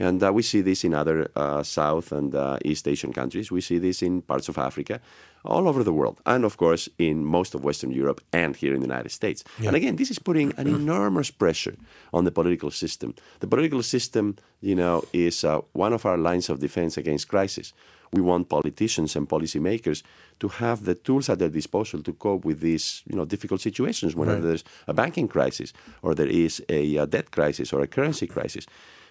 And 0.00 0.22
uh, 0.22 0.32
we 0.32 0.42
see 0.42 0.62
this 0.62 0.82
in 0.82 0.94
other 0.94 1.30
uh, 1.36 1.62
South 1.62 2.10
and 2.10 2.34
uh, 2.34 2.56
East 2.64 2.88
Asian 2.88 3.12
countries. 3.12 3.52
We 3.52 3.60
see 3.60 3.78
this 3.78 4.02
in 4.02 4.22
parts 4.22 4.48
of 4.48 4.56
Africa, 4.56 4.98
all 5.44 5.68
over 5.68 5.84
the 5.84 5.92
world, 5.92 6.18
and 6.24 6.44
of 6.44 6.56
course 6.56 6.88
in 6.98 7.24
most 7.24 7.54
of 7.54 7.64
Western 7.64 7.92
Europe 7.92 8.22
and 8.32 8.56
here 8.56 8.74
in 8.74 8.80
the 8.80 8.86
United 8.86 9.10
States. 9.10 9.44
And 9.66 9.76
again, 9.76 9.96
this 9.96 10.10
is 10.10 10.18
putting 10.18 10.54
an 10.56 10.66
enormous 10.66 11.30
pressure 11.30 11.76
on 12.12 12.24
the 12.24 12.30
political 12.30 12.70
system. 12.70 13.14
The 13.40 13.46
political 13.46 13.82
system, 13.82 14.36
you 14.60 14.74
know, 14.74 15.04
is 15.12 15.44
uh, 15.44 15.60
one 15.72 15.92
of 15.92 16.06
our 16.06 16.16
lines 16.16 16.48
of 16.48 16.60
defense 16.60 16.96
against 16.96 17.28
crisis. 17.28 17.74
We 18.12 18.22
want 18.22 18.48
politicians 18.48 19.16
and 19.16 19.28
policymakers 19.28 20.02
to 20.40 20.48
have 20.48 20.84
the 20.84 20.94
tools 20.94 21.28
at 21.28 21.38
their 21.38 21.48
disposal 21.48 22.02
to 22.02 22.12
cope 22.12 22.44
with 22.44 22.60
these, 22.60 23.02
you 23.06 23.16
know, 23.16 23.24
difficult 23.24 23.60
situations 23.60 24.16
whenever 24.16 24.40
there's 24.40 24.64
a 24.88 24.94
banking 24.94 25.28
crisis 25.28 25.72
or 26.02 26.14
there 26.14 26.26
is 26.26 26.62
a, 26.68 26.98
uh 26.98 27.06
debt 27.06 27.30
crisis 27.30 27.72
or 27.72 27.82
a 27.82 27.86
currency 27.86 28.26
crisis. 28.26 28.66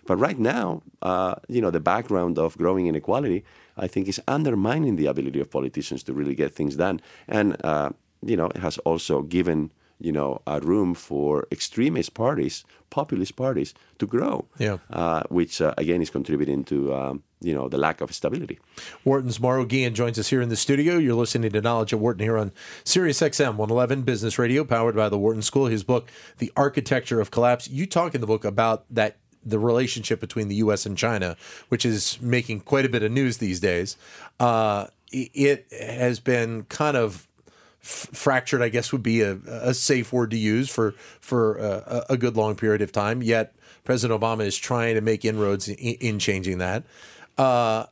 But 0.06 0.18
right 0.18 0.40
now, 0.40 0.82
uh, 1.02 1.36
you 1.48 1.62
know, 1.62 1.72
the 1.72 1.80
background 1.80 2.38
of 2.38 2.58
growing 2.58 2.88
inequality, 2.88 3.44
I 3.78 3.88
think, 3.88 4.08
is 4.08 4.22
undermining 4.28 4.96
the 4.96 5.06
ability 5.08 5.40
of 5.40 5.50
politicians 5.52 6.04
to 6.04 6.14
really 6.14 6.36
get 6.36 6.54
things 6.54 6.76
done, 6.76 7.02
and 7.28 7.56
uh, 7.64 7.92
you 8.22 8.36
know, 8.36 8.48
it 8.48 8.58
has 8.58 8.78
also 8.80 9.22
given 9.22 9.72
you 10.00 10.12
know 10.12 10.42
a 10.48 10.60
room 10.62 10.94
for 10.94 11.48
extremist 11.52 12.14
parties, 12.14 12.64
populist 12.90 13.36
parties, 13.36 13.74
to 14.00 14.08
grow. 14.08 14.46
Yeah. 14.58 14.78
uh, 14.90 15.24
which 15.30 15.62
uh, 15.62 15.74
again 15.78 16.02
is 16.02 16.10
contributing 16.10 16.64
to 16.66 16.94
um, 16.94 17.24
you 17.42 17.54
know 17.54 17.68
the 17.70 17.78
lack 17.78 18.02
of 18.02 18.14
stability. 18.14 18.60
Wharton's 19.06 19.40
Mauro 19.40 19.66
Guillen 19.66 19.94
joins 19.94 20.18
us 20.18 20.30
here 20.30 20.42
in 20.42 20.50
the 20.50 20.56
studio. 20.56 20.98
You're 20.98 21.16
listening 21.16 21.52
to 21.52 21.62
Knowledge 21.62 21.94
at 21.94 22.00
Wharton 22.00 22.24
here 22.24 22.38
on 22.38 22.52
Sirius 22.84 23.20
XM 23.20 23.56
111 23.56 24.04
Business 24.04 24.40
Radio, 24.40 24.64
powered 24.64 24.96
by 24.96 25.10
the 25.10 25.18
Wharton 25.18 25.42
School. 25.42 25.68
His 25.68 25.84
book, 25.84 26.10
The 26.38 26.52
Architecture 26.56 27.20
of 27.20 27.32
Collapse. 27.32 27.70
You 27.70 27.86
talk 27.86 28.16
in 28.16 28.22
the 28.22 28.28
book 28.28 28.46
about 28.46 28.86
that 28.90 29.18
the 29.46 29.60
relationship 29.60 30.20
between 30.20 30.48
the 30.48 30.56
U.S. 30.56 30.86
and 30.86 30.98
China, 30.98 31.38
which 31.70 31.86
is 31.86 32.22
making 32.22 32.62
quite 32.62 32.86
a 32.86 32.90
bit 32.90 33.04
of 33.04 33.12
news 33.12 33.38
these 33.38 33.60
days. 33.60 33.98
Uh, 34.40 34.88
it 35.12 35.66
has 35.72 36.20
been 36.20 36.64
kind 36.64 36.96
of 36.96 37.28
f- 37.82 38.10
fractured, 38.14 38.62
I 38.62 38.70
guess 38.70 38.92
would 38.92 39.04
be 39.04 39.22
a, 39.22 39.40
a 39.48 39.74
safe 39.74 40.14
word 40.14 40.32
to 40.32 40.38
use 40.38 40.70
for 40.70 40.92
for 41.20 41.60
uh, 41.60 42.06
a 42.10 42.18
good 42.18 42.38
long 42.38 42.56
period 42.56 42.82
of 42.82 42.92
time. 42.92 43.24
Yet 43.24 43.56
President 43.84 44.20
Obama 44.20 44.46
is 44.46 44.58
trying 44.58 44.96
to 44.96 45.02
make 45.02 45.26
inroads 45.26 45.68
in, 45.68 45.76
in 45.76 46.20
changing 46.20 46.60
that. 46.60 46.84
Uh, 47.38 47.86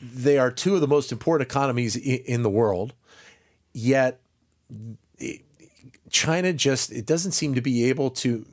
they 0.00 0.38
are 0.38 0.50
two 0.50 0.74
of 0.74 0.80
the 0.80 0.88
most 0.88 1.12
important 1.12 1.48
economies 1.48 1.96
in, 1.96 2.18
in 2.24 2.42
the 2.42 2.50
world, 2.50 2.94
yet 3.72 4.20
China 6.10 6.52
just 6.52 6.92
it 6.92 7.06
doesn't 7.06 7.32
seem 7.32 7.54
to 7.54 7.60
be 7.60 7.88
able 7.88 8.10
to 8.10 8.44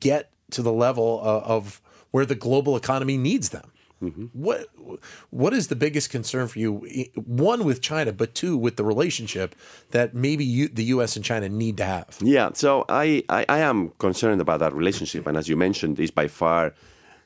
get 0.00 0.30
to 0.50 0.62
the 0.62 0.72
level 0.72 1.20
of, 1.22 1.42
of 1.44 1.82
where 2.10 2.26
the 2.26 2.34
global 2.34 2.76
economy 2.76 3.16
needs 3.16 3.50
them. 3.50 3.70
What 4.34 4.66
what 5.30 5.52
is 5.54 5.68
the 5.68 5.74
biggest 5.74 6.10
concern 6.10 6.48
for 6.48 6.58
you? 6.58 6.70
One 7.14 7.64
with 7.64 7.80
China, 7.80 8.12
but 8.12 8.34
two 8.34 8.56
with 8.56 8.76
the 8.76 8.84
relationship 8.84 9.54
that 9.90 10.14
maybe 10.14 10.44
you, 10.44 10.68
the 10.68 10.84
U.S. 10.96 11.16
and 11.16 11.24
China 11.24 11.48
need 11.48 11.78
to 11.78 11.84
have. 11.84 12.16
Yeah, 12.20 12.50
so 12.52 12.84
I, 12.90 13.24
I, 13.30 13.46
I 13.48 13.58
am 13.60 13.90
concerned 13.98 14.40
about 14.42 14.60
that 14.60 14.74
relationship, 14.74 15.26
and 15.26 15.36
as 15.36 15.48
you 15.48 15.56
mentioned, 15.56 15.98
is 15.98 16.10
by 16.10 16.28
far 16.28 16.74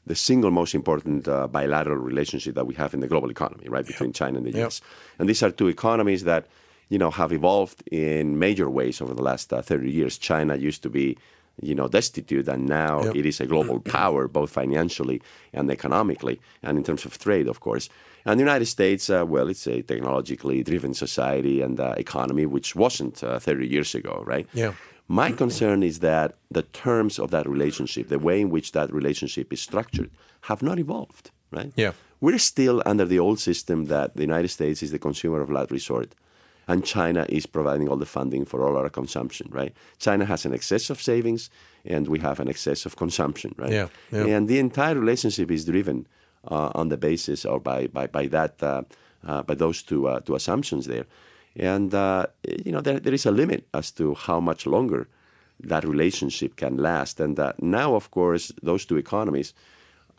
the 0.07 0.15
single 0.15 0.51
most 0.53 0.75
important 0.75 1.27
uh, 1.29 1.49
bilateral 1.49 1.99
relationship 1.99 2.55
that 2.55 2.67
we 2.67 2.75
have 2.75 2.95
in 2.95 3.01
the 3.01 3.09
global 3.09 3.31
economy, 3.31 3.69
right, 3.69 3.85
between 3.87 4.13
China 4.13 4.39
and 4.39 4.47
the 4.47 4.53
Yep. 4.53 4.61
U.S. 4.61 4.81
And 5.19 5.29
these 5.29 5.43
are 5.43 5.51
two 5.51 5.67
economies 5.69 6.23
that, 6.25 6.47
you 6.89 6.99
know, 6.99 7.11
have 7.11 7.33
evolved 7.33 7.83
in 7.91 8.39
major 8.39 8.71
ways 8.71 9.01
over 9.03 9.13
the 9.13 9.23
last 9.23 9.53
uh, 9.53 9.61
30 9.61 9.91
years. 9.91 10.17
China 10.19 10.55
used 10.57 10.83
to 10.85 10.89
be, 10.89 11.19
you 11.63 11.75
know, 11.75 11.89
destitute, 11.89 12.49
and 12.49 12.67
now 12.67 13.03
Yep. 13.05 13.17
it 13.17 13.27
is 13.27 13.41
a 13.41 13.47
global 13.47 13.81
power, 13.81 14.29
both 14.29 14.51
financially 14.51 15.21
and 15.53 15.71
economically, 15.71 16.41
and 16.63 16.79
in 16.79 16.85
terms 16.85 17.05
of 17.05 17.19
trade, 17.19 17.49
of 17.49 17.61
course. 17.61 17.89
And 18.25 18.39
the 18.39 18.45
United 18.45 18.67
States, 18.67 19.09
uh, 19.11 19.25
well, 19.27 19.49
it's 19.49 19.67
a 19.67 19.83
technologically 19.83 20.63
driven 20.63 20.93
society 20.95 21.63
and 21.63 21.81
uh, 21.81 21.95
economy, 21.97 22.45
which 22.47 22.77
wasn't 22.77 23.23
uh, 23.25 23.39
30 23.39 23.67
years 23.67 23.95
ago, 23.95 24.23
right? 24.27 24.47
Yeah. 24.53 24.73
My 25.09 25.33
concern 25.33 25.83
is 25.83 25.99
that 26.01 26.37
the 26.51 26.63
terms 26.63 27.19
of 27.19 27.31
that 27.31 27.49
relationship, 27.49 28.09
the 28.09 28.19
way 28.19 28.41
in 28.41 28.51
which 28.51 28.73
that 28.73 28.93
relationship 28.93 29.53
is 29.53 29.61
structured, 29.61 30.11
have 30.43 30.63
not 30.63 30.79
evolved, 30.79 31.31
right? 31.51 31.73
Yeah. 31.77 31.93
We're 32.21 32.39
still 32.39 32.83
under 32.87 33.05
the 33.07 33.19
old 33.19 33.41
system 33.41 33.87
that 33.87 34.15
the 34.15 34.23
United 34.23 34.49
States 34.49 34.83
is 34.83 34.91
the 34.93 34.99
consumer 34.99 35.41
of 35.41 35.51
last 35.51 35.71
resort 35.73 36.15
and 36.71 36.85
China 36.85 37.27
is 37.29 37.47
providing 37.47 37.89
all 37.89 37.97
the 37.97 38.07
funding 38.07 38.45
for 38.45 38.59
all 38.65 38.77
our 38.77 38.89
consumption, 38.89 39.49
right? 39.51 39.73
China 39.99 40.25
has 40.25 40.47
an 40.47 40.55
excess 40.55 40.89
of 40.89 41.03
savings 41.03 41.51
and 41.85 42.07
we 42.07 42.19
have 42.21 42.39
an 42.39 42.49
excess 42.49 42.87
of 42.87 42.95
consumption, 42.95 43.53
right? 43.57 43.73
Yeah, 43.73 43.89
yeah. 44.13 44.27
And 44.35 44.47
the 44.47 44.61
entire 44.61 44.95
relationship 44.95 45.51
is 45.51 45.65
driven 45.65 46.07
uh, 46.49 46.71
on 46.81 46.89
the 46.89 46.97
basis 46.97 47.45
or 47.45 47.59
by, 47.59 47.89
by, 47.89 48.07
by 48.07 48.27
that, 48.29 48.63
uh, 48.63 48.83
uh, 49.27 49.43
by 49.43 49.55
those 49.55 49.83
two, 49.83 50.07
uh, 50.07 50.21
two 50.21 50.37
assumptions 50.37 50.87
there. 50.87 51.07
And, 51.57 51.93
uh, 51.93 52.27
you 52.65 52.71
know, 52.71 52.81
there, 52.81 53.01
there 53.01 53.15
is 53.15 53.27
a 53.27 53.33
limit 53.33 53.67
as 53.75 53.91
to 53.93 54.15
how 54.15 54.39
much 54.39 54.65
longer 54.65 55.09
that 55.59 55.85
relationship 55.85 56.55
can 56.55 56.77
last. 56.77 57.19
And 57.19 57.37
uh, 57.41 57.53
now, 57.59 57.97
of 57.97 58.13
course, 58.13 58.53
those 58.63 58.87
two 58.87 58.97
economies 58.97 59.55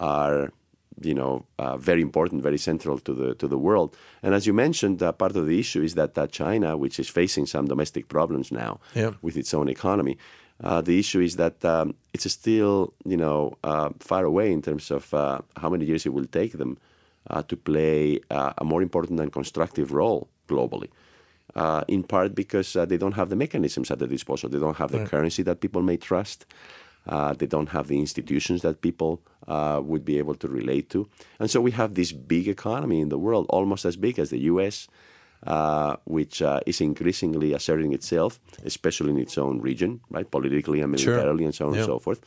are 0.02 0.52
you 1.00 1.14
know, 1.14 1.46
uh, 1.58 1.78
very 1.78 2.02
important, 2.02 2.44
very 2.44 2.58
central 2.58 3.00
to 3.00 3.14
the 3.14 3.36
to 3.36 3.48
the 3.48 3.58
world. 3.58 3.96
And 4.24 4.34
as 4.34 4.46
you 4.46 4.54
mentioned, 4.54 5.02
uh, 5.02 5.12
part 5.12 5.36
of 5.36 5.46
the 5.46 5.60
issue 5.60 5.82
is 5.82 5.96
that 5.96 6.18
uh, 6.18 6.28
China, 6.28 6.78
which 6.78 7.00
is 7.00 7.10
facing 7.10 7.46
some 7.46 7.68
domestic 7.68 8.08
problems 8.08 8.52
now 8.52 8.80
yeah. 8.94 9.12
with 9.22 9.38
its 9.38 9.54
own 9.54 9.70
economy, 9.70 10.18
uh, 10.64 10.82
the 10.82 11.00
issue 11.00 11.22
is 11.22 11.36
that 11.38 11.64
um, 11.66 11.96
it's 12.14 12.30
still, 12.32 12.94
you 13.06 13.18
know, 13.18 13.58
uh, 13.64 13.90
far 14.00 14.26
away 14.26 14.52
in 14.52 14.62
terms 14.62 14.92
of 14.92 15.14
uh, 15.14 15.40
how 15.58 15.70
many 15.70 15.86
years 15.86 16.06
it 16.06 16.14
will 16.14 16.28
take 16.28 16.58
them 16.58 16.78
to 17.48 17.56
play 17.56 18.20
a 18.30 18.64
more 18.64 18.82
important 18.82 19.20
and 19.20 19.32
constructive 19.32 19.94
role 19.94 20.28
globally. 20.48 20.90
in 21.88 22.04
part 22.04 22.34
because 22.36 22.74
they 22.74 22.98
don't 22.98 23.14
have 23.14 23.30
the 23.30 23.36
mechanisms 23.36 23.92
at 23.92 24.00
their 24.00 24.08
disposal. 24.08 24.50
They 24.50 24.60
don't 24.60 24.78
have 24.78 24.92
the 24.92 25.00
right. 25.00 25.10
currency 25.10 25.44
that 25.44 25.62
people 25.62 25.82
may 25.82 25.98
trust. 25.98 26.46
Uh, 27.08 27.34
they 27.34 27.48
don't 27.48 27.70
have 27.70 27.88
the 27.88 28.00
institutions 28.00 28.62
that 28.62 28.82
people 28.82 29.22
uh, 29.48 29.82
would 29.84 30.06
be 30.06 30.18
able 30.18 30.36
to 30.36 30.48
relate 30.48 30.90
to. 30.90 31.10
And 31.40 31.50
so 31.50 31.60
we 31.60 31.72
have 31.72 31.96
this 31.96 32.12
big 32.12 32.48
economy 32.48 33.00
in 33.00 33.10
the 33.10 33.18
world, 33.18 33.48
almost 33.50 33.86
as 33.86 33.96
big 33.96 34.20
as 34.20 34.30
the 34.30 34.40
US, 34.42 34.88
uh, 35.48 35.96
which 36.06 36.42
uh, 36.42 36.60
is 36.68 36.80
increasingly 36.80 37.54
asserting 37.54 37.94
itself, 37.94 38.40
especially 38.64 39.10
in 39.10 39.18
its 39.18 39.38
own 39.38 39.60
region, 39.62 40.02
right, 40.12 40.30
politically 40.30 40.82
and 40.82 40.92
militarily, 40.92 41.40
sure. 41.40 41.46
and 41.46 41.56
so 41.56 41.68
on 41.68 41.76
and 41.76 41.86
so 41.86 41.98
forth. 41.98 42.22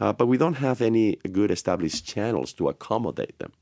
Uh, 0.00 0.12
but 0.12 0.26
we 0.26 0.38
don't 0.38 0.54
have 0.54 0.80
any 0.80 1.16
good 1.32 1.50
established 1.50 2.06
channels 2.06 2.52
to 2.52 2.68
accommodate 2.68 3.38
them, 3.38 3.52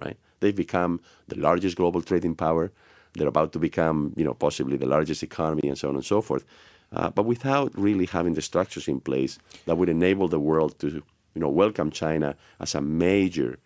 right? 0.00 0.16
They've 0.40 0.54
become 0.54 1.00
the 1.26 1.38
largest 1.38 1.76
global 1.76 2.02
trading 2.02 2.34
power. 2.36 2.70
They're 3.14 3.26
about 3.26 3.52
to 3.54 3.58
become, 3.58 4.12
you 4.14 4.24
know, 4.24 4.34
possibly 4.34 4.76
the 4.76 4.86
largest 4.86 5.22
economy, 5.22 5.68
and 5.68 5.78
so 5.78 5.88
on 5.88 5.96
and 5.96 6.04
so 6.04 6.20
forth 6.20 6.44
uh, 6.92 7.10
but 7.10 7.24
without 7.24 7.70
really 7.76 8.06
having 8.06 8.34
the 8.34 8.42
structures 8.42 8.88
in 8.88 9.00
place 9.00 9.38
that 9.66 9.76
would 9.76 9.88
enable 9.88 10.28
the 10.28 10.40
world 10.40 10.78
to, 10.78 10.88
you 10.88 11.02
know, 11.34 11.48
welcome 11.48 11.90
China 11.90 12.36
as 12.60 12.74
a 12.74 12.80
major, 12.80 13.58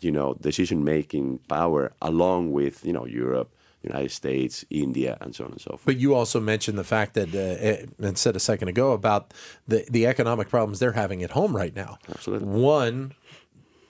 you 0.00 0.10
know, 0.10 0.34
decision-making 0.40 1.38
power, 1.48 1.92
along 2.00 2.52
with, 2.52 2.84
you 2.84 2.92
know, 2.92 3.06
Europe, 3.06 3.50
United 3.82 4.12
States, 4.12 4.64
India, 4.70 5.18
and 5.20 5.34
so 5.34 5.44
on 5.44 5.52
and 5.52 5.60
so 5.60 5.70
forth. 5.70 5.84
But 5.84 5.96
you 5.96 6.14
also 6.14 6.40
mentioned 6.40 6.78
the 6.78 6.84
fact 6.84 7.14
that, 7.14 7.34
uh, 7.34 8.06
and 8.06 8.16
said 8.16 8.36
a 8.36 8.40
second 8.40 8.68
ago 8.68 8.92
about 8.92 9.34
the 9.66 9.84
the 9.90 10.06
economic 10.06 10.48
problems 10.48 10.78
they're 10.78 10.92
having 10.92 11.22
at 11.22 11.32
home 11.32 11.56
right 11.56 11.74
now. 11.74 11.98
Absolutely. 12.08 12.48
One, 12.48 13.14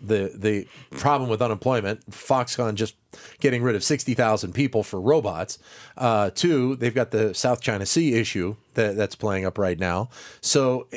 the 0.03 0.33
the 0.35 0.67
problem 0.99 1.31
with 1.31 1.41
unemployment, 1.41 2.11
Foxconn 2.11 2.75
just 2.75 2.97
getting 3.41 3.63
rid 3.63 3.77
of 3.77 3.85
sixty 3.85 4.15
thousand 4.15 4.53
people 4.53 4.83
for 4.83 5.01
robots. 5.01 5.59
Uh, 5.97 6.31
two, 6.31 6.77
they've 6.77 6.95
got 6.95 7.11
the 7.11 7.35
South 7.35 7.61
China 7.61 7.87
Sea 7.87 8.15
issue 8.15 8.57
that, 8.75 8.97
that's 8.97 9.15
playing 9.15 9.47
up 9.47 9.59
right 9.59 9.79
now. 9.79 10.09
So, 10.41 10.89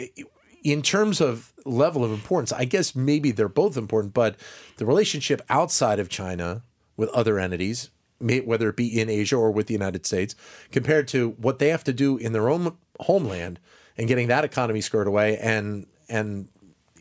in 0.63 0.81
terms 0.81 1.21
of 1.21 1.53
level 1.65 2.03
of 2.03 2.11
importance, 2.11 2.51
I 2.51 2.65
guess 2.65 2.95
maybe 2.95 3.31
they're 3.31 3.47
both 3.47 3.77
important, 3.77 4.13
but 4.13 4.35
the 4.77 4.85
relationship 4.85 5.41
outside 5.49 5.99
of 5.99 6.09
China 6.09 6.63
with 6.97 7.09
other 7.09 7.39
entities, 7.39 7.89
whether 8.19 8.69
it 8.69 8.75
be 8.75 8.99
in 8.99 9.09
Asia 9.09 9.35
or 9.35 9.51
with 9.51 9.67
the 9.67 9.73
United 9.73 10.05
States, 10.05 10.35
compared 10.71 11.07
to 11.09 11.31
what 11.31 11.59
they 11.59 11.69
have 11.69 11.83
to 11.83 11.93
do 11.93 12.17
in 12.17 12.33
their 12.33 12.49
own 12.49 12.77
homeland 13.01 13.59
and 13.97 14.07
getting 14.07 14.27
that 14.27 14.45
economy 14.45 14.81
squared 14.81 15.07
away 15.07 15.37
and 15.37 15.87
and 16.07 16.47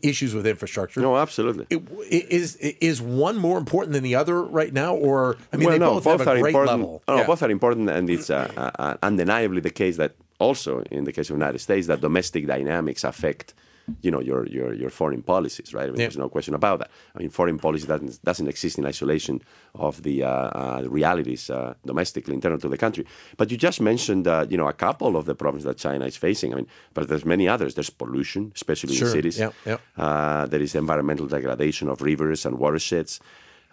issues 0.04 0.34
with 0.34 0.46
infrastructure. 0.46 1.00
No, 1.00 1.16
absolutely. 1.16 1.66
It, 1.70 2.30
is 2.30 2.56
is 2.56 3.00
one 3.00 3.36
more 3.36 3.58
important 3.58 3.92
than 3.94 4.02
the 4.02 4.14
other 4.14 4.42
right 4.42 4.72
now, 4.72 4.94
or 4.94 5.36
I 5.52 5.56
mean, 5.56 5.66
well, 5.66 5.72
they 5.72 5.78
no, 5.78 5.94
both, 5.94 6.04
both 6.04 6.20
have 6.20 6.36
a 6.36 6.40
great 6.40 6.50
important. 6.50 6.78
level. 6.78 7.02
Oh, 7.08 7.14
no, 7.14 7.20
yeah. 7.20 7.26
both 7.26 7.42
are 7.42 7.50
important, 7.50 7.90
and 7.90 8.08
it's 8.10 8.30
uh, 8.30 8.50
uh, 8.56 8.70
uh, 8.78 8.96
undeniably 9.02 9.60
the 9.60 9.70
case 9.70 9.96
that 9.96 10.14
also 10.38 10.82
in 10.90 11.04
the 11.04 11.12
case 11.12 11.30
of 11.30 11.36
the 11.36 11.40
United 11.40 11.60
States 11.60 11.86
that 11.86 12.00
domestic 12.00 12.46
dynamics 12.46 13.04
affect 13.04 13.54
you 14.00 14.10
know 14.10 14.20
your 14.20 14.46
your 14.46 14.72
your 14.72 14.90
foreign 14.90 15.22
policies, 15.22 15.74
right? 15.74 15.84
I 15.84 15.90
mean, 15.90 16.00
yeah. 16.00 16.06
There's 16.06 16.16
no 16.16 16.28
question 16.28 16.54
about 16.54 16.78
that. 16.80 16.90
I 17.14 17.18
mean, 17.18 17.30
foreign 17.30 17.58
policy 17.58 17.86
doesn't 17.86 18.22
doesn't 18.24 18.48
exist 18.48 18.78
in 18.78 18.86
isolation 18.86 19.42
of 19.74 20.02
the 20.02 20.22
uh, 20.22 20.28
uh, 20.28 20.82
realities 20.88 21.50
uh, 21.50 21.74
domestically 21.84 22.34
internal 22.34 22.58
to 22.58 22.68
the 22.68 22.78
country. 22.78 23.06
But 23.36 23.50
you 23.50 23.56
just 23.56 23.80
mentioned 23.80 24.26
uh, 24.26 24.46
you 24.48 24.56
know 24.56 24.68
a 24.68 24.72
couple 24.72 25.16
of 25.16 25.24
the 25.26 25.34
problems 25.34 25.64
that 25.64 25.76
China 25.76 26.06
is 26.06 26.16
facing. 26.16 26.52
I 26.52 26.56
mean, 26.56 26.66
but 26.94 27.08
there's 27.08 27.24
many 27.24 27.48
others. 27.48 27.74
There's 27.74 27.90
pollution, 27.90 28.52
especially 28.54 28.94
sure. 28.94 29.08
in 29.08 29.12
cities. 29.12 29.38
Yeah, 29.38 29.50
yeah. 29.66 29.78
Uh, 29.96 30.46
there 30.46 30.62
is 30.62 30.74
environmental 30.74 31.26
degradation 31.26 31.88
of 31.88 32.00
rivers 32.02 32.46
and 32.46 32.58
watersheds. 32.58 33.20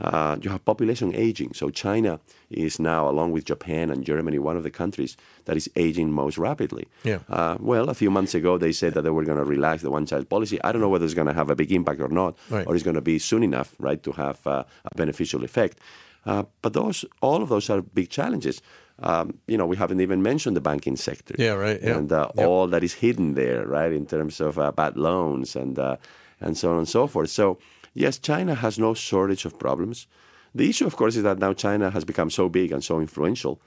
Uh, 0.01 0.35
you 0.41 0.49
have 0.49 0.65
population 0.65 1.13
aging. 1.15 1.53
So 1.53 1.69
China 1.69 2.19
is 2.49 2.79
now, 2.79 3.07
along 3.07 3.31
with 3.31 3.45
Japan 3.45 3.91
and 3.91 4.03
Germany, 4.03 4.39
one 4.39 4.57
of 4.57 4.63
the 4.63 4.71
countries 4.71 5.15
that 5.45 5.55
is 5.55 5.69
aging 5.75 6.11
most 6.11 6.37
rapidly. 6.37 6.87
Yeah. 7.03 7.19
Uh, 7.29 7.57
well, 7.59 7.89
a 7.89 7.93
few 7.93 8.09
months 8.09 8.33
ago, 8.33 8.57
they 8.57 8.71
said 8.71 8.93
that 8.95 9.03
they 9.03 9.11
were 9.11 9.23
going 9.23 9.37
to 9.37 9.43
relax 9.43 9.83
the 9.83 9.91
one-child 9.91 10.27
policy. 10.27 10.59
I 10.63 10.71
don't 10.71 10.81
know 10.81 10.89
whether 10.89 11.05
it's 11.05 11.13
going 11.13 11.27
to 11.27 11.33
have 11.33 11.51
a 11.51 11.55
big 11.55 11.71
impact 11.71 12.01
or 12.01 12.09
not, 12.09 12.35
right. 12.49 12.65
or 12.65 12.75
it's 12.75 12.83
going 12.83 12.95
to 12.95 13.01
be 13.01 13.19
soon 13.19 13.43
enough, 13.43 13.75
right, 13.79 14.01
to 14.03 14.11
have 14.13 14.45
uh, 14.47 14.63
a 14.85 14.95
beneficial 14.95 15.43
effect. 15.43 15.77
Uh, 16.25 16.43
but 16.61 16.73
those, 16.73 17.05
all 17.21 17.41
of 17.43 17.49
those 17.49 17.69
are 17.69 17.81
big 17.81 18.09
challenges. 18.09 18.61
Um, 18.99 19.39
you 19.47 19.57
know, 19.57 19.65
we 19.65 19.77
haven't 19.77 20.01
even 20.01 20.21
mentioned 20.21 20.55
the 20.55 20.61
banking 20.61 20.95
sector. 20.95 21.35
Yeah, 21.37 21.53
right. 21.53 21.79
Yeah. 21.81 21.97
And 21.97 22.11
uh, 22.11 22.29
all 22.37 22.67
that 22.67 22.83
is 22.83 22.93
hidden 22.93 23.33
there, 23.33 23.65
right, 23.65 23.91
in 23.91 24.05
terms 24.05 24.39
of 24.39 24.57
uh, 24.57 24.71
bad 24.71 24.97
loans 24.97 25.55
and 25.55 25.79
uh, 25.79 25.97
and 26.39 26.57
so 26.57 26.71
on 26.71 26.77
and 26.77 26.89
so 26.89 27.07
forth. 27.07 27.29
So 27.29 27.57
yes, 27.93 28.17
China 28.19 28.55
has 28.55 28.77
no 28.77 28.93
shortage 28.93 29.45
of 29.45 29.59
problems. 29.59 30.07
The 30.53 30.69
issue, 30.69 30.85
of 30.85 30.95
course, 30.95 31.15
is 31.15 31.23
that 31.23 31.39
now 31.39 31.53
China 31.53 31.89
has 31.91 32.03
become 32.03 32.29
so 32.29 32.49
big 32.49 32.71
and 32.71 32.83
so 32.83 32.99
influential 32.99 33.61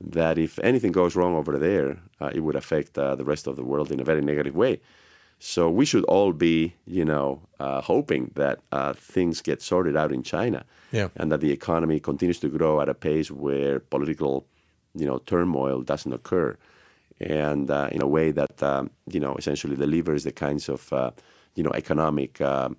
that 0.00 0.38
if 0.38 0.58
anything 0.60 0.92
goes 0.92 1.16
wrong 1.16 1.34
over 1.34 1.58
there, 1.58 1.98
uh, 2.20 2.30
it 2.32 2.40
would 2.40 2.56
affect 2.56 2.96
uh, 2.98 3.14
the 3.16 3.24
rest 3.24 3.46
of 3.46 3.56
the 3.56 3.64
world 3.64 3.90
in 3.90 4.00
a 4.00 4.04
very 4.04 4.20
negative 4.20 4.54
way. 4.54 4.80
So 5.40 5.70
we 5.70 5.84
should 5.84 6.04
all 6.04 6.32
be, 6.32 6.74
you 6.86 7.04
know, 7.04 7.40
uh, 7.60 7.80
hoping 7.80 8.32
that 8.34 8.60
uh, 8.72 8.92
things 8.92 9.40
get 9.40 9.62
sorted 9.62 9.96
out 9.96 10.10
in 10.12 10.22
China, 10.22 10.64
yeah. 10.90 11.08
and 11.14 11.30
that 11.30 11.40
the 11.40 11.52
economy 11.52 12.00
continues 12.00 12.40
to 12.40 12.48
grow 12.48 12.80
at 12.80 12.88
a 12.88 12.94
pace 12.94 13.30
where 13.30 13.78
political, 13.78 14.46
you 14.94 15.06
know, 15.06 15.18
turmoil 15.18 15.82
doesn't 15.82 16.12
occur, 16.12 16.56
and 17.20 17.70
uh, 17.70 17.88
in 17.92 18.02
a 18.02 18.06
way 18.06 18.32
that 18.32 18.60
um, 18.62 18.90
you 19.08 19.20
know 19.20 19.36
essentially 19.36 19.76
delivers 19.76 20.24
the 20.24 20.32
kinds 20.32 20.68
of, 20.68 20.92
uh, 20.92 21.12
you 21.54 21.62
know, 21.62 21.70
economic 21.74 22.40
um, 22.40 22.76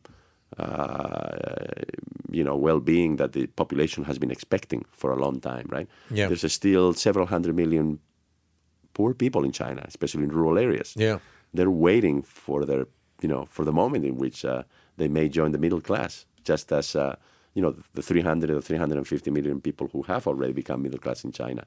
you 2.32 2.44
know 2.44 2.56
well-being 2.56 3.18
that 3.18 3.34
the 3.34 3.48
population 3.48 4.04
has 4.04 4.20
been 4.20 4.32
expecting 4.32 4.86
for 4.92 5.12
a 5.12 5.16
long 5.16 5.40
time, 5.40 5.68
right? 5.70 5.88
Yeah. 6.12 6.28
There's 6.28 6.52
still 6.54 6.94
several 6.94 7.28
hundred 7.28 7.56
million 7.56 8.00
poor 8.94 9.14
people 9.14 9.44
in 9.44 9.52
China, 9.52 9.84
especially 9.88 10.24
in 10.24 10.30
rural 10.30 10.58
areas. 10.58 10.94
Yeah. 10.96 11.20
They're 11.54 11.72
waiting 11.72 12.22
for 12.24 12.66
their 12.66 12.86
you 13.22 13.30
know 13.30 13.46
for 13.50 13.66
the 13.66 13.74
moment 13.74 14.06
in 14.06 14.18
which 14.18 14.46
uh, 14.46 14.64
they 14.98 15.08
may 15.08 15.30
join 15.30 15.52
the 15.52 15.58
middle 15.58 15.82
class, 15.82 16.26
just 16.44 16.72
as 16.72 16.96
uh, 16.96 17.16
you 17.54 17.62
know 17.62 17.76
the 17.94 18.02
300 18.02 18.50
or 18.50 18.62
350 18.62 19.32
million 19.32 19.62
people 19.62 19.88
who 19.92 20.04
have 20.04 20.28
already 20.28 20.54
become 20.54 20.84
middle 20.84 21.00
class 21.00 21.24
in 21.24 21.32
China 21.32 21.66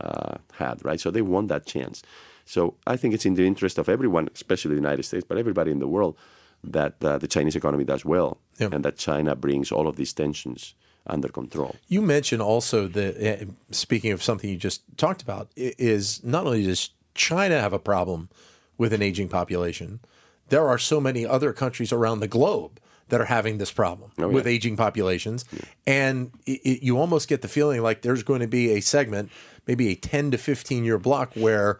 uh, 0.00 0.36
had, 0.54 0.84
right? 0.84 1.00
So 1.00 1.10
they 1.10 1.22
want 1.22 1.48
that 1.48 1.66
chance. 1.66 2.02
So 2.44 2.74
I 2.86 2.96
think 2.96 3.14
it's 3.14 3.26
in 3.26 3.34
the 3.34 3.46
interest 3.46 3.78
of 3.78 3.88
everyone, 3.88 4.28
especially 4.34 4.70
the 4.70 4.80
United 4.80 5.02
States, 5.02 5.24
but 5.28 5.36
everybody 5.36 5.70
in 5.70 5.80
the 5.80 5.88
world, 5.88 6.16
that 6.64 6.94
uh, 7.02 7.18
the 7.18 7.28
Chinese 7.28 7.56
economy 7.56 7.84
does 7.84 8.04
well 8.04 8.38
yeah. 8.58 8.68
and 8.72 8.84
that 8.84 8.96
China 8.96 9.34
brings 9.34 9.70
all 9.70 9.86
of 9.86 9.96
these 9.96 10.12
tensions 10.12 10.74
under 11.06 11.28
control. 11.28 11.76
You 11.88 12.02
mentioned 12.02 12.42
also 12.42 12.88
that, 12.88 13.42
uh, 13.42 13.44
speaking 13.70 14.12
of 14.12 14.22
something 14.22 14.50
you 14.50 14.56
just 14.56 14.82
talked 14.96 15.22
about, 15.22 15.50
is 15.56 16.22
not 16.24 16.46
only 16.46 16.64
does 16.64 16.90
China 17.14 17.60
have 17.60 17.72
a 17.72 17.78
problem 17.78 18.28
with 18.76 18.92
an 18.92 19.02
aging 19.02 19.28
population, 19.28 20.00
there 20.48 20.68
are 20.68 20.78
so 20.78 21.00
many 21.00 21.26
other 21.26 21.52
countries 21.52 21.92
around 21.92 22.20
the 22.20 22.28
globe 22.28 22.80
that 23.08 23.20
are 23.20 23.26
having 23.26 23.58
this 23.58 23.70
problem 23.70 24.10
oh, 24.18 24.28
with 24.28 24.46
aging 24.46 24.76
populations. 24.76 25.44
Yeah. 25.52 25.60
And 25.86 26.32
it, 26.44 26.60
it, 26.64 26.82
you 26.82 26.98
almost 26.98 27.28
get 27.28 27.42
the 27.42 27.48
feeling 27.48 27.82
like 27.82 28.02
there's 28.02 28.22
going 28.22 28.40
to 28.40 28.48
be 28.48 28.72
a 28.72 28.80
segment, 28.80 29.30
maybe 29.66 29.88
a 29.88 29.94
10 29.94 30.32
to 30.32 30.38
15 30.38 30.84
year 30.84 30.98
block, 30.98 31.32
where 31.34 31.78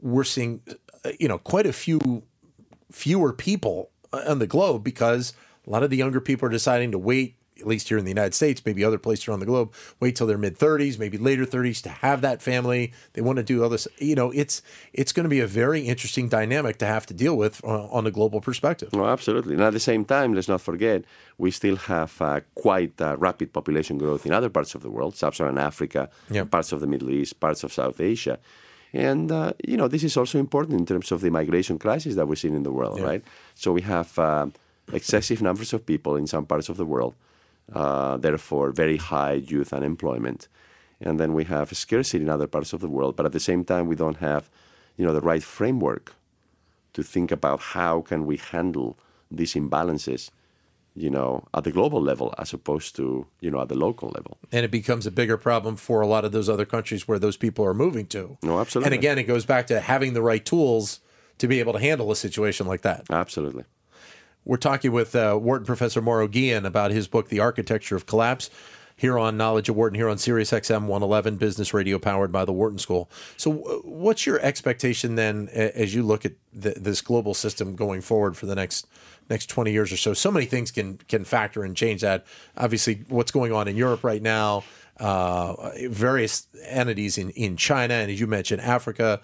we're 0.00 0.24
seeing, 0.24 0.60
uh, 1.04 1.10
you 1.20 1.28
know, 1.28 1.38
quite 1.38 1.66
a 1.66 1.72
few 1.72 2.24
fewer 2.90 3.32
people 3.32 3.90
on 4.12 4.38
the 4.38 4.46
globe 4.46 4.84
because 4.84 5.32
a 5.66 5.70
lot 5.70 5.82
of 5.82 5.90
the 5.90 5.96
younger 5.96 6.20
people 6.20 6.48
are 6.48 6.52
deciding 6.52 6.90
to 6.92 6.98
wait 6.98 7.36
at 7.60 7.66
least 7.66 7.88
here 7.88 7.98
in 7.98 8.04
the 8.04 8.10
United 8.10 8.34
States, 8.34 8.62
maybe 8.64 8.84
other 8.84 8.98
places 8.98 9.28
around 9.28 9.40
the 9.40 9.46
globe, 9.46 9.72
wait 10.00 10.16
till 10.16 10.26
their 10.26 10.38
mid 10.38 10.58
30s, 10.58 10.98
maybe 10.98 11.18
later 11.18 11.44
30s 11.44 11.82
to 11.82 11.88
have 11.88 12.20
that 12.22 12.42
family. 12.42 12.92
They 13.12 13.20
want 13.20 13.36
to 13.36 13.42
do 13.42 13.62
all 13.62 13.68
this. 13.68 13.86
You 13.98 14.14
know, 14.14 14.30
it's 14.30 14.62
it's 14.92 15.12
going 15.12 15.24
to 15.24 15.30
be 15.30 15.40
a 15.40 15.46
very 15.46 15.82
interesting 15.82 16.28
dynamic 16.28 16.78
to 16.78 16.86
have 16.86 17.06
to 17.06 17.14
deal 17.14 17.36
with 17.36 17.62
uh, 17.64 17.86
on 17.86 18.06
a 18.06 18.10
global 18.10 18.40
perspective. 18.40 18.90
Well, 18.92 19.08
absolutely. 19.08 19.54
And 19.54 19.62
at 19.62 19.72
the 19.72 19.80
same 19.80 20.04
time, 20.04 20.34
let's 20.34 20.48
not 20.48 20.60
forget, 20.60 21.04
we 21.38 21.50
still 21.50 21.76
have 21.76 22.20
uh, 22.20 22.40
quite 22.54 23.00
uh, 23.00 23.16
rapid 23.18 23.52
population 23.52 23.98
growth 23.98 24.26
in 24.26 24.32
other 24.32 24.48
parts 24.48 24.74
of 24.74 24.82
the 24.82 24.90
world, 24.90 25.16
sub-Saharan 25.16 25.58
Africa, 25.58 26.08
parts 26.50 26.72
of 26.72 26.80
the 26.80 26.86
Middle 26.86 27.10
East, 27.10 27.40
parts 27.40 27.62
of 27.64 27.72
South 27.72 28.00
Asia. 28.00 28.38
And, 28.92 29.30
uh, 29.30 29.52
you 29.64 29.76
know, 29.76 29.88
this 29.88 30.02
is 30.02 30.16
also 30.16 30.38
important 30.38 30.78
in 30.78 30.86
terms 30.86 31.12
of 31.12 31.20
the 31.20 31.30
migration 31.30 31.78
crisis 31.78 32.16
that 32.16 32.26
we're 32.26 32.34
seeing 32.34 32.56
in 32.56 32.64
the 32.64 32.72
world, 32.72 32.98
yeah. 32.98 33.04
right? 33.04 33.24
So 33.54 33.72
we 33.72 33.82
have 33.82 34.18
uh, 34.18 34.46
excessive 34.92 35.40
numbers 35.40 35.72
of 35.72 35.86
people 35.86 36.16
in 36.16 36.26
some 36.26 36.44
parts 36.44 36.68
of 36.68 36.76
the 36.76 36.84
world, 36.84 37.14
uh, 37.72 38.16
therefore 38.16 38.72
very 38.72 38.96
high 38.96 39.34
youth 39.34 39.72
unemployment. 39.72 40.48
And 41.00 41.18
then 41.18 41.34
we 41.34 41.44
have 41.44 41.74
scarcity 41.76 42.24
in 42.24 42.28
other 42.28 42.46
parts 42.46 42.72
of 42.72 42.80
the 42.80 42.88
world, 42.88 43.16
but 43.16 43.26
at 43.26 43.32
the 43.32 43.40
same 43.40 43.64
time, 43.64 43.86
we 43.86 43.96
don't 43.96 44.18
have, 44.18 44.50
you 44.96 45.06
know, 45.06 45.14
the 45.14 45.20
right 45.20 45.42
framework 45.42 46.14
to 46.92 47.02
think 47.02 47.30
about 47.30 47.60
how 47.60 48.00
can 48.00 48.26
we 48.26 48.36
handle 48.36 48.98
these 49.30 49.54
imbalances 49.54 50.30
you 50.94 51.10
know, 51.10 51.46
at 51.54 51.64
the 51.64 51.72
global 51.72 52.00
level 52.00 52.34
as 52.38 52.52
opposed 52.52 52.96
to, 52.96 53.26
you 53.40 53.50
know, 53.50 53.60
at 53.60 53.68
the 53.68 53.74
local 53.74 54.10
level. 54.10 54.38
And 54.52 54.64
it 54.64 54.70
becomes 54.70 55.06
a 55.06 55.10
bigger 55.10 55.36
problem 55.36 55.76
for 55.76 56.00
a 56.00 56.06
lot 56.06 56.24
of 56.24 56.32
those 56.32 56.48
other 56.48 56.64
countries 56.64 57.06
where 57.06 57.18
those 57.18 57.36
people 57.36 57.64
are 57.64 57.74
moving 57.74 58.06
to. 58.08 58.38
No, 58.42 58.60
absolutely. 58.60 58.86
And 58.88 58.94
again, 58.94 59.18
it 59.18 59.24
goes 59.24 59.44
back 59.44 59.66
to 59.68 59.80
having 59.80 60.14
the 60.14 60.22
right 60.22 60.44
tools 60.44 61.00
to 61.38 61.48
be 61.48 61.60
able 61.60 61.72
to 61.72 61.78
handle 61.78 62.10
a 62.10 62.16
situation 62.16 62.66
like 62.66 62.82
that. 62.82 63.06
Absolutely. 63.10 63.64
We're 64.44 64.56
talking 64.56 64.92
with 64.92 65.14
uh, 65.14 65.36
Wharton 65.36 65.66
Professor 65.66 66.00
Mauro 66.00 66.26
Guillen 66.26 66.66
about 66.66 66.90
his 66.90 67.08
book, 67.08 67.28
The 67.28 67.40
Architecture 67.40 67.96
of 67.96 68.06
Collapse 68.06 68.50
here 69.00 69.18
on 69.18 69.38
Knowledge 69.38 69.70
at 69.70 69.74
Wharton, 69.74 69.94
here 69.94 70.10
on 70.10 70.18
Sirius 70.18 70.50
XM 70.50 70.82
111, 70.82 71.36
business 71.36 71.72
radio 71.72 71.98
powered 71.98 72.30
by 72.30 72.44
the 72.44 72.52
Wharton 72.52 72.78
School. 72.78 73.10
So, 73.38 73.50
what's 73.82 74.26
your 74.26 74.38
expectation 74.40 75.14
then 75.14 75.48
as 75.48 75.94
you 75.94 76.02
look 76.02 76.26
at 76.26 76.32
the, 76.52 76.72
this 76.72 77.00
global 77.00 77.32
system 77.32 77.76
going 77.76 78.02
forward 78.02 78.36
for 78.36 78.44
the 78.44 78.54
next 78.54 78.86
next 79.30 79.46
20 79.46 79.72
years 79.72 79.90
or 79.90 79.96
so? 79.96 80.12
So 80.12 80.30
many 80.30 80.44
things 80.44 80.70
can 80.70 80.98
can 81.08 81.24
factor 81.24 81.64
and 81.64 81.74
change 81.74 82.02
that. 82.02 82.26
Obviously, 82.58 83.06
what's 83.08 83.30
going 83.30 83.54
on 83.54 83.68
in 83.68 83.76
Europe 83.76 84.04
right 84.04 84.20
now, 84.20 84.64
uh, 84.98 85.70
various 85.88 86.46
entities 86.66 87.16
in, 87.16 87.30
in 87.30 87.56
China, 87.56 87.94
and 87.94 88.10
as 88.10 88.20
you 88.20 88.26
mentioned, 88.26 88.60
Africa. 88.60 89.22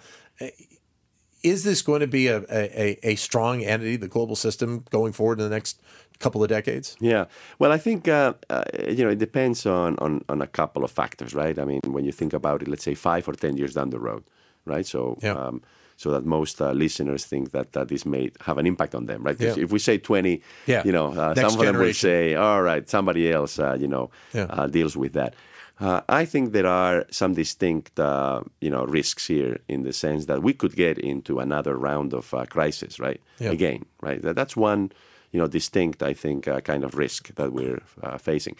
Is 1.43 1.63
this 1.63 1.81
going 1.81 2.01
to 2.01 2.07
be 2.07 2.27
a, 2.27 2.43
a, 2.49 2.99
a 3.03 3.15
strong 3.15 3.63
entity, 3.63 3.95
the 3.95 4.07
global 4.07 4.35
system, 4.35 4.83
going 4.89 5.13
forward 5.13 5.39
in 5.39 5.49
the 5.49 5.55
next 5.55 5.79
couple 6.19 6.43
of 6.43 6.49
decades? 6.49 6.97
Yeah. 6.99 7.25
Well, 7.59 7.71
I 7.71 7.77
think 7.77 8.07
uh, 8.07 8.33
uh, 8.49 8.63
you 8.89 9.03
know 9.03 9.11
it 9.11 9.19
depends 9.19 9.65
on, 9.65 9.97
on 9.99 10.23
on 10.29 10.41
a 10.41 10.47
couple 10.47 10.83
of 10.83 10.91
factors, 10.91 11.33
right? 11.33 11.57
I 11.59 11.65
mean, 11.65 11.81
when 11.85 12.05
you 12.05 12.11
think 12.11 12.33
about 12.33 12.61
it, 12.61 12.67
let's 12.67 12.83
say 12.83 12.95
five 12.95 13.27
or 13.27 13.33
ten 13.33 13.57
years 13.57 13.73
down 13.73 13.89
the 13.89 13.99
road, 13.99 14.23
right? 14.65 14.85
So. 14.85 15.17
Yeah. 15.21 15.33
Um, 15.33 15.61
so 15.99 16.11
that 16.11 16.25
most 16.25 16.61
uh, 16.61 16.73
listeners 16.73 17.25
think 17.25 17.53
that 17.53 17.75
uh, 17.75 17.83
this 17.83 18.05
may 18.05 18.29
have 18.41 18.59
an 18.59 18.67
impact 18.67 18.93
on 18.93 19.07
them, 19.07 19.23
right? 19.23 19.35
Yeah. 19.39 19.55
If 19.57 19.71
we 19.71 19.79
say 19.79 19.97
20, 19.97 20.43
yeah. 20.67 20.83
you 20.85 20.91
know, 20.91 21.11
uh, 21.11 21.33
some 21.33 21.59
of 21.59 21.65
them 21.65 21.75
will 21.75 21.91
say, 21.91 22.35
all 22.35 22.61
right, 22.61 22.87
somebody 22.87 23.31
else, 23.31 23.57
uh, 23.57 23.75
you 23.79 23.87
know, 23.87 24.11
uh, 24.35 24.67
deals 24.67 24.95
with 24.95 25.13
that. 25.13 25.33
Uh, 25.79 26.01
I 26.09 26.25
think 26.25 26.53
there 26.53 26.65
are 26.65 27.05
some 27.11 27.33
distinct, 27.33 27.99
uh, 27.99 28.41
you 28.61 28.69
know, 28.69 28.85
risks 28.85 29.27
here 29.27 29.59
in 29.67 29.83
the 29.83 29.93
sense 29.93 30.25
that 30.25 30.41
we 30.41 30.53
could 30.53 30.75
get 30.75 30.97
into 30.97 31.39
another 31.39 31.77
round 31.77 32.13
of 32.13 32.33
uh, 32.33 32.45
crisis, 32.45 32.99
right? 32.99 33.21
Again, 33.51 33.85
right? 34.01 34.21
That, 34.21 34.35
that's 34.35 34.57
one, 34.57 34.91
you 35.31 35.39
know, 35.39 35.47
distinct, 35.47 36.01
I 36.01 36.13
think, 36.13 36.47
uh, 36.47 36.61
kind 36.61 36.83
of 36.83 36.95
risk 36.95 37.35
that 37.35 37.53
we're 37.53 37.81
uh, 38.01 38.17
facing. 38.17 38.55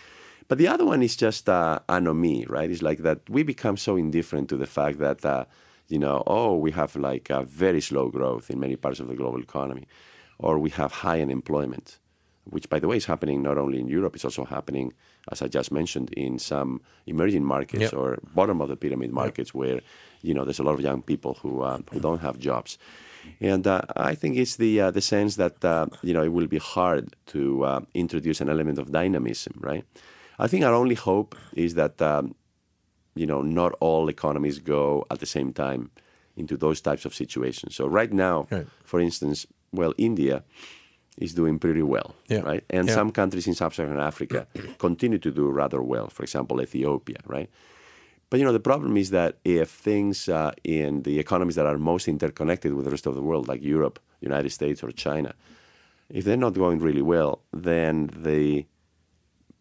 But 0.48 0.60
the 0.60 0.68
other 0.68 0.86
one 0.86 1.02
is 1.02 1.16
just 1.16 1.50
uh, 1.50 1.80
anomie, 1.90 2.46
right? 2.48 2.70
It's 2.70 2.84
like 2.84 3.00
that 3.00 3.20
we 3.30 3.42
become 3.44 3.78
so 3.78 3.98
indifferent 3.98 4.48
to 4.50 4.58
the 4.58 4.68
fact 4.68 5.00
that, 5.00 5.26
uh, 5.26 5.46
you 5.88 5.98
know, 5.98 6.22
oh, 6.28 6.56
we 6.56 6.72
have 6.72 6.96
like 6.96 7.30
a 7.32 7.44
very 7.44 7.82
slow 7.82 8.10
growth 8.10 8.50
in 8.52 8.60
many 8.60 8.76
parts 8.76 9.00
of 9.00 9.08
the 9.08 9.16
global 9.16 9.42
economy, 9.42 9.88
or 10.38 10.60
we 10.60 10.70
have 10.70 10.92
high 10.92 11.20
unemployment, 11.22 11.98
which, 12.44 12.70
by 12.70 12.80
the 12.80 12.88
way, 12.88 12.98
is 12.98 13.06
happening 13.06 13.42
not 13.42 13.58
only 13.58 13.80
in 13.80 13.88
Europe, 13.88 14.16
it's 14.16 14.24
also 14.26 14.46
happening, 14.46 14.94
as 15.32 15.42
I 15.42 15.48
just 15.48 15.72
mentioned, 15.72 16.10
in 16.14 16.40
some 16.40 16.82
emerging 17.06 17.44
markets 17.46 17.82
Yep. 17.92 17.94
or 17.94 18.18
bottom 18.36 18.62
of 18.62 18.68
the 18.70 18.76
pyramid 18.76 19.12
markets 19.12 19.54
where, 19.54 19.82
you 20.22 20.34
know, 20.34 20.44
there's 20.46 20.60
a 20.60 20.64
lot 20.64 20.74
of 20.74 20.82
young 20.82 21.02
people 21.02 21.34
who 21.42 21.62
uh, 21.64 21.80
who 21.92 22.00
don't 22.00 22.22
have 22.22 22.38
jobs. 22.40 22.78
And 23.42 23.68
uh, 23.68 23.82
I 24.12 24.16
think 24.16 24.38
it's 24.38 24.56
the 24.58 24.82
uh, 24.82 24.92
the 24.92 25.02
sense 25.02 25.36
that 25.36 25.64
uh, 25.66 25.86
you 26.08 26.14
know 26.14 26.24
it 26.24 26.32
will 26.32 26.48
be 26.48 26.60
hard 26.60 27.04
to 27.34 27.64
uh, 27.66 27.80
introduce 27.94 28.42
an 28.44 28.50
element 28.50 28.78
of 28.80 28.92
dynamism, 28.92 29.54
right? 29.60 29.84
I 30.40 30.48
think 30.48 30.64
our 30.64 30.74
only 30.74 30.96
hope 30.96 31.36
is 31.54 31.74
that 31.74 32.02
um, 32.02 32.36
you 33.16 33.26
know 33.26 33.42
not 33.42 33.72
all 33.80 34.10
economies 34.10 34.60
go 34.60 35.06
at 35.12 35.20
the 35.20 35.26
same 35.26 35.52
time 35.54 35.90
into 36.38 36.56
those 36.58 36.82
types 36.82 37.06
of 37.06 37.14
situations. 37.14 37.76
So 37.76 37.88
right 37.88 38.14
now, 38.14 38.48
Right. 38.52 38.68
for 38.84 39.00
instance, 39.02 39.48
well, 39.74 39.94
India 39.98 40.44
is 41.18 41.34
doing 41.34 41.60
pretty 41.60 41.82
well, 41.84 42.16
Yeah. 42.28 42.42
right? 42.42 42.64
And 42.70 42.88
Yeah. 42.88 42.96
some 42.96 43.12
countries 43.12 43.48
in 43.48 43.54
sub-Saharan 43.56 44.00
Africa 44.00 44.48
continue 44.78 45.18
to 45.20 45.32
do 45.32 45.50
rather 45.50 45.82
well. 45.82 46.08
For 46.10 46.24
example, 46.24 46.62
Ethiopia, 46.62 47.18
right? 47.26 47.50
But 48.30 48.40
you 48.40 48.46
know, 48.46 48.54
the 48.54 48.60
problem 48.72 48.98
is 48.98 49.10
that 49.12 49.38
if 49.44 49.70
things 49.70 50.28
uh, 50.28 50.52
in 50.64 51.04
the 51.04 51.18
economies 51.20 51.56
that 51.56 51.66
are 51.66 51.78
most 51.78 52.08
interconnected 52.08 52.74
with 52.74 52.86
the 52.86 52.92
rest 52.92 53.06
of 53.08 53.16
the 53.16 53.22
world, 53.22 53.48
like 53.48 53.62
Europe, 53.64 54.00
United 54.22 54.52
States, 54.52 54.84
or 54.84 54.92
China, 54.92 55.34
if 56.10 56.24
they're 56.26 56.38
not 56.38 56.54
going 56.54 56.80
really 56.80 57.02
well, 57.02 57.42
then 57.54 58.10
the 58.14 58.66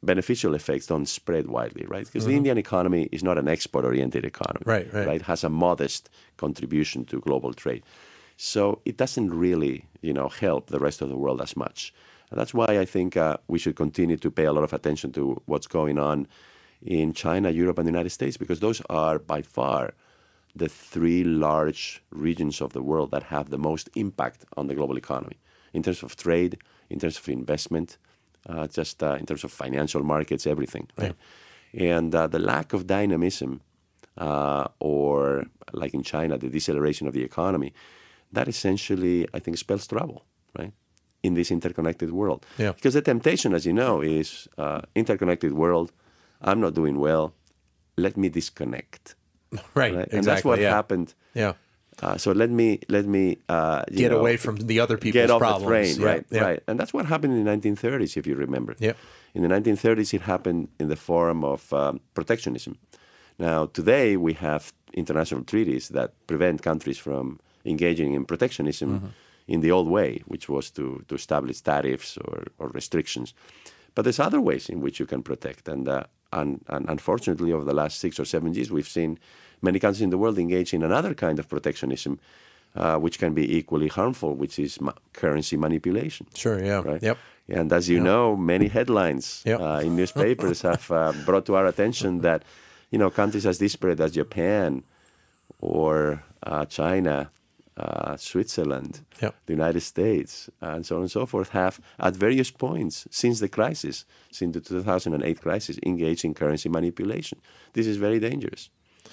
beneficial 0.03 0.55
effects 0.55 0.87
don't 0.87 1.07
spread 1.07 1.47
widely, 1.49 1.85
right? 1.87 2.07
Because 2.07 2.27
the 2.27 2.37
Indian 2.37 2.59
economy 2.59 3.09
is 3.11 3.23
not 3.25 3.38
an 3.38 3.49
export-oriented 3.49 4.25
economy, 4.25 4.62
Right, 4.64 4.92
right. 4.92 5.07
Right, 5.07 5.23
has 5.23 5.42
a 5.42 5.49
modest 5.49 6.11
contribution 6.37 7.05
to 7.07 7.21
global 7.21 7.53
trade, 7.53 7.83
so 8.37 8.81
it 8.85 8.96
doesn't 8.96 9.33
really, 9.33 9.87
you 10.01 10.12
know, 10.12 10.29
help 10.29 10.68
the 10.68 10.79
rest 10.79 11.03
of 11.03 11.09
the 11.09 11.16
world 11.16 11.40
as 11.40 11.57
much. 11.57 11.92
And 12.31 12.38
that's 12.38 12.53
why 12.53 12.79
I 12.79 12.85
think 12.85 13.16
uh, 13.16 13.37
we 13.49 13.59
should 13.59 13.77
continue 13.77 14.16
to 14.16 14.31
pay 14.31 14.44
a 14.44 14.53
lot 14.53 14.64
of 14.64 14.72
attention 14.72 15.12
to 15.12 15.40
what's 15.46 15.66
going 15.66 15.99
on 15.99 16.27
in 16.83 17.12
China, 17.12 17.51
Europe, 17.51 17.79
and 17.79 17.87
the 17.87 17.92
United 17.92 18.11
States, 18.11 18.37
because 18.37 18.61
those 18.61 18.83
are 18.90 19.18
by 19.18 19.42
far 19.42 19.94
the 20.55 20.68
three 20.68 21.22
large 21.22 22.03
regions 22.11 22.61
of 22.61 22.72
the 22.72 22.83
world 22.83 23.11
that 23.11 23.25
have 23.25 23.51
the 23.51 23.59
most 23.59 23.88
impact 23.94 24.44
on 24.57 24.66
the 24.66 24.75
global 24.75 24.96
economy 24.96 25.37
in 25.72 25.83
terms 25.83 26.03
of 26.03 26.16
trade, 26.16 26.59
in 26.90 26.99
terms 26.99 27.18
of 27.18 27.29
investment, 27.29 27.99
uh, 28.49 28.66
just 28.66 29.03
uh, 29.03 29.16
in 29.20 29.27
terms 29.27 29.44
of 29.44 29.53
financial 29.53 30.03
markets, 30.03 30.46
everything. 30.46 30.88
Right? 30.96 31.14
And 31.75 32.14
uh, 32.14 32.27
the 32.27 32.38
lack 32.38 32.72
of 32.72 32.87
dynamism, 32.87 33.61
uh, 34.16 34.68
or 34.81 35.44
like 35.72 35.92
in 35.94 36.03
China, 36.03 36.38
the 36.38 36.49
deceleration 36.49 37.07
of 37.07 37.12
the 37.12 37.22
economy, 37.22 37.75
that 38.37 38.46
essentially, 38.49 39.27
I 39.37 39.38
think, 39.40 39.55
spells 39.59 39.87
trouble, 39.87 40.20
right? 40.59 40.72
In 41.22 41.35
this 41.35 41.51
interconnected 41.51 42.11
world. 42.20 42.40
Yeah. 42.59 42.72
Because 42.77 42.94
the 42.94 43.03
temptation, 43.03 43.51
as 43.55 43.64
you 43.66 43.72
know, 43.72 43.94
is 44.03 44.49
uh, 44.64 44.81
interconnected 44.94 45.53
world. 45.53 45.88
I'm 46.49 46.61
not 46.61 46.75
doing 46.75 46.96
well. 47.07 47.33
Let 47.96 48.14
me 48.16 48.29
disconnect. 48.38 49.05
Right. 49.75 49.94
Right? 49.94 50.09
Exactly. 50.11 50.16
And 50.18 50.25
that's 50.29 50.44
what 50.44 50.59
yeah. 50.61 50.70
happened. 50.79 51.09
Yeah. 51.35 51.53
Uh, 52.03 52.16
so 52.18 52.29
let 52.42 52.51
me 52.51 52.68
let 52.96 53.07
me 53.07 53.25
uh, 53.49 53.83
Get 53.90 54.11
know, 54.11 54.20
away 54.20 54.37
from 54.37 54.57
the 54.70 54.79
other 54.85 54.96
people's 54.99 55.22
get 55.22 55.31
off 55.31 55.40
problems. 55.40 55.64
the 55.64 55.70
train, 55.70 55.94
Yeah, 56.01 56.07
right? 56.12 56.25
yeah. 56.31 56.44
Right, 56.49 56.61
and 56.68 56.77
that's 56.79 56.92
what 56.92 57.07
happened 57.07 57.33
in 57.38 57.44
the 57.44 57.51
1930s, 57.51 58.16
if 58.20 58.27
you 58.29 58.37
remember. 58.46 58.72
Yeah. 58.79 58.92
In 59.35 59.40
the 59.44 59.49
1930s, 59.57 60.12
it 60.12 60.22
happened 60.33 60.68
in 60.79 60.88
the 60.88 60.96
form 61.11 61.42
of 61.44 61.72
um, 61.72 62.01
protectionism. 62.12 62.72
Now 63.38 63.59
today 63.79 64.16
we 64.27 64.33
have 64.35 64.62
international 64.92 65.42
treaties 65.44 65.88
that 65.96 66.09
prevent 66.27 66.61
countries 66.62 66.99
from 66.99 67.38
engaging 67.66 68.14
in 68.14 68.24
protectionism 68.24 68.88
Mm-hmm. 68.90 69.07
in 69.55 69.61
the 69.61 69.70
old 69.70 69.88
way, 69.88 70.22
which 70.33 70.48
was 70.48 70.70
to 70.70 70.85
to 71.09 71.14
establish 71.14 71.61
tariffs 71.62 72.16
or, 72.18 72.38
or 72.59 72.68
restrictions. 72.74 73.35
But 73.94 74.02
there's 74.05 74.20
other 74.26 74.40
ways 74.40 74.68
in 74.68 74.81
which 74.85 74.96
you 75.00 75.07
can 75.07 75.22
protect, 75.22 75.68
and, 75.68 75.88
uh, 75.88 76.02
and 76.31 76.50
and 76.68 76.88
unfortunately, 76.88 77.52
over 77.52 77.64
the 77.64 77.74
last 77.83 77.98
six 78.00 78.18
or 78.20 78.24
seven 78.26 78.55
years, 78.55 78.68
we've 78.70 78.88
seen 78.98 79.18
many 79.61 79.79
countries 79.79 80.02
in 80.02 80.11
the 80.11 80.18
world 80.18 80.38
engage 80.38 80.74
in 80.76 80.83
another 80.83 81.14
kind 81.14 81.38
of 81.38 81.46
protectionism, 81.48 82.12
uh, 82.74 82.96
which 83.05 83.18
can 83.18 83.33
be 83.35 83.44
equally 83.59 83.88
harmful, 83.88 84.31
which 84.42 84.59
is 84.59 84.81
ma- 84.81 84.98
currency 85.20 85.57
manipulation. 85.57 86.26
Sure. 86.35 86.59
Yeah. 86.64 86.83
Right? 86.90 87.02
Yep. 87.02 87.16
And 87.48 87.72
as 87.72 87.88
you 87.88 88.00
know, 88.00 88.37
many 88.37 88.68
headlines 88.68 89.42
Yep. 89.46 89.61
uh, 89.61 89.81
in 89.87 89.94
newspapers 89.96 90.62
have 90.62 90.85
uh, 90.90 91.12
brought 91.24 91.44
to 91.46 91.55
our 91.55 91.66
attention 91.66 92.20
that, 92.22 92.42
you 92.92 92.98
know, 92.98 93.11
countries 93.11 93.46
as 93.46 93.59
disparate 93.59 94.00
as 94.00 94.11
Japan 94.12 94.83
or 95.61 96.22
uh, 96.42 96.64
China, 96.66 97.31
uh, 97.76 98.16
Switzerland, 98.16 99.00
Yep. 99.20 99.34
the 99.46 99.52
United 99.52 99.80
States, 99.80 100.48
and 100.60 100.84
so 100.86 100.96
on 100.96 101.02
and 101.02 101.10
so 101.10 101.26
forth, 101.26 101.50
have 101.50 101.80
at 101.98 102.14
various 102.16 102.50
points 102.50 103.06
since 103.10 103.40
the 103.40 103.48
crisis, 103.48 104.04
since 104.30 104.54
the 104.54 104.60
2008 104.60 105.40
crisis, 105.40 105.78
engaged 105.84 106.24
in 106.24 106.34
currency 106.34 106.68
manipulation. 106.68 107.38
This 107.74 107.86
is 107.86 107.96
very 107.98 108.18
dangerous, 108.18 108.70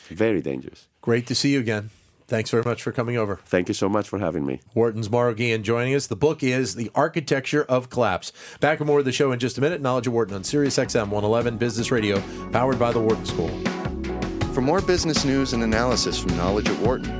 very 0.09 0.41
dangerous. 0.41 0.87
Great 1.01 1.27
to 1.27 1.35
see 1.35 1.53
you 1.53 1.59
again. 1.59 1.89
Thanks 2.25 2.49
very 2.51 2.63
much 2.63 2.81
for 2.81 2.93
coming 2.93 3.17
over. 3.17 3.41
Thank 3.45 3.67
you 3.67 3.73
so 3.73 3.89
much 3.89 4.07
for 4.07 4.17
having 4.17 4.45
me. 4.45 4.61
Wharton's 4.73 5.09
Mauro 5.11 5.33
Guillen 5.35 5.61
joining 5.63 5.93
us. 5.93 6.07
The 6.07 6.15
book 6.15 6.41
is 6.41 6.75
The 6.75 6.89
Architecture 6.95 7.63
of 7.65 7.89
Collapse. 7.89 8.31
Back 8.61 8.79
with 8.79 8.87
more 8.87 8.99
of 8.99 9.05
the 9.05 9.11
show 9.11 9.33
in 9.33 9.39
just 9.39 9.57
a 9.57 9.61
minute. 9.61 9.81
Knowledge 9.81 10.07
of 10.07 10.13
Wharton 10.13 10.33
on 10.33 10.43
Sirius 10.45 10.77
XM 10.77 11.09
111 11.09 11.57
Business 11.57 11.91
Radio, 11.91 12.23
powered 12.53 12.79
by 12.79 12.93
the 12.93 12.99
Wharton 13.01 13.25
School. 13.25 13.49
For 14.53 14.61
more 14.61 14.81
business 14.81 15.25
news 15.25 15.51
and 15.53 15.63
analysis 15.63 16.17
from 16.17 16.35
Knowledge 16.37 16.69
at 16.69 16.79
Wharton, 16.79 17.19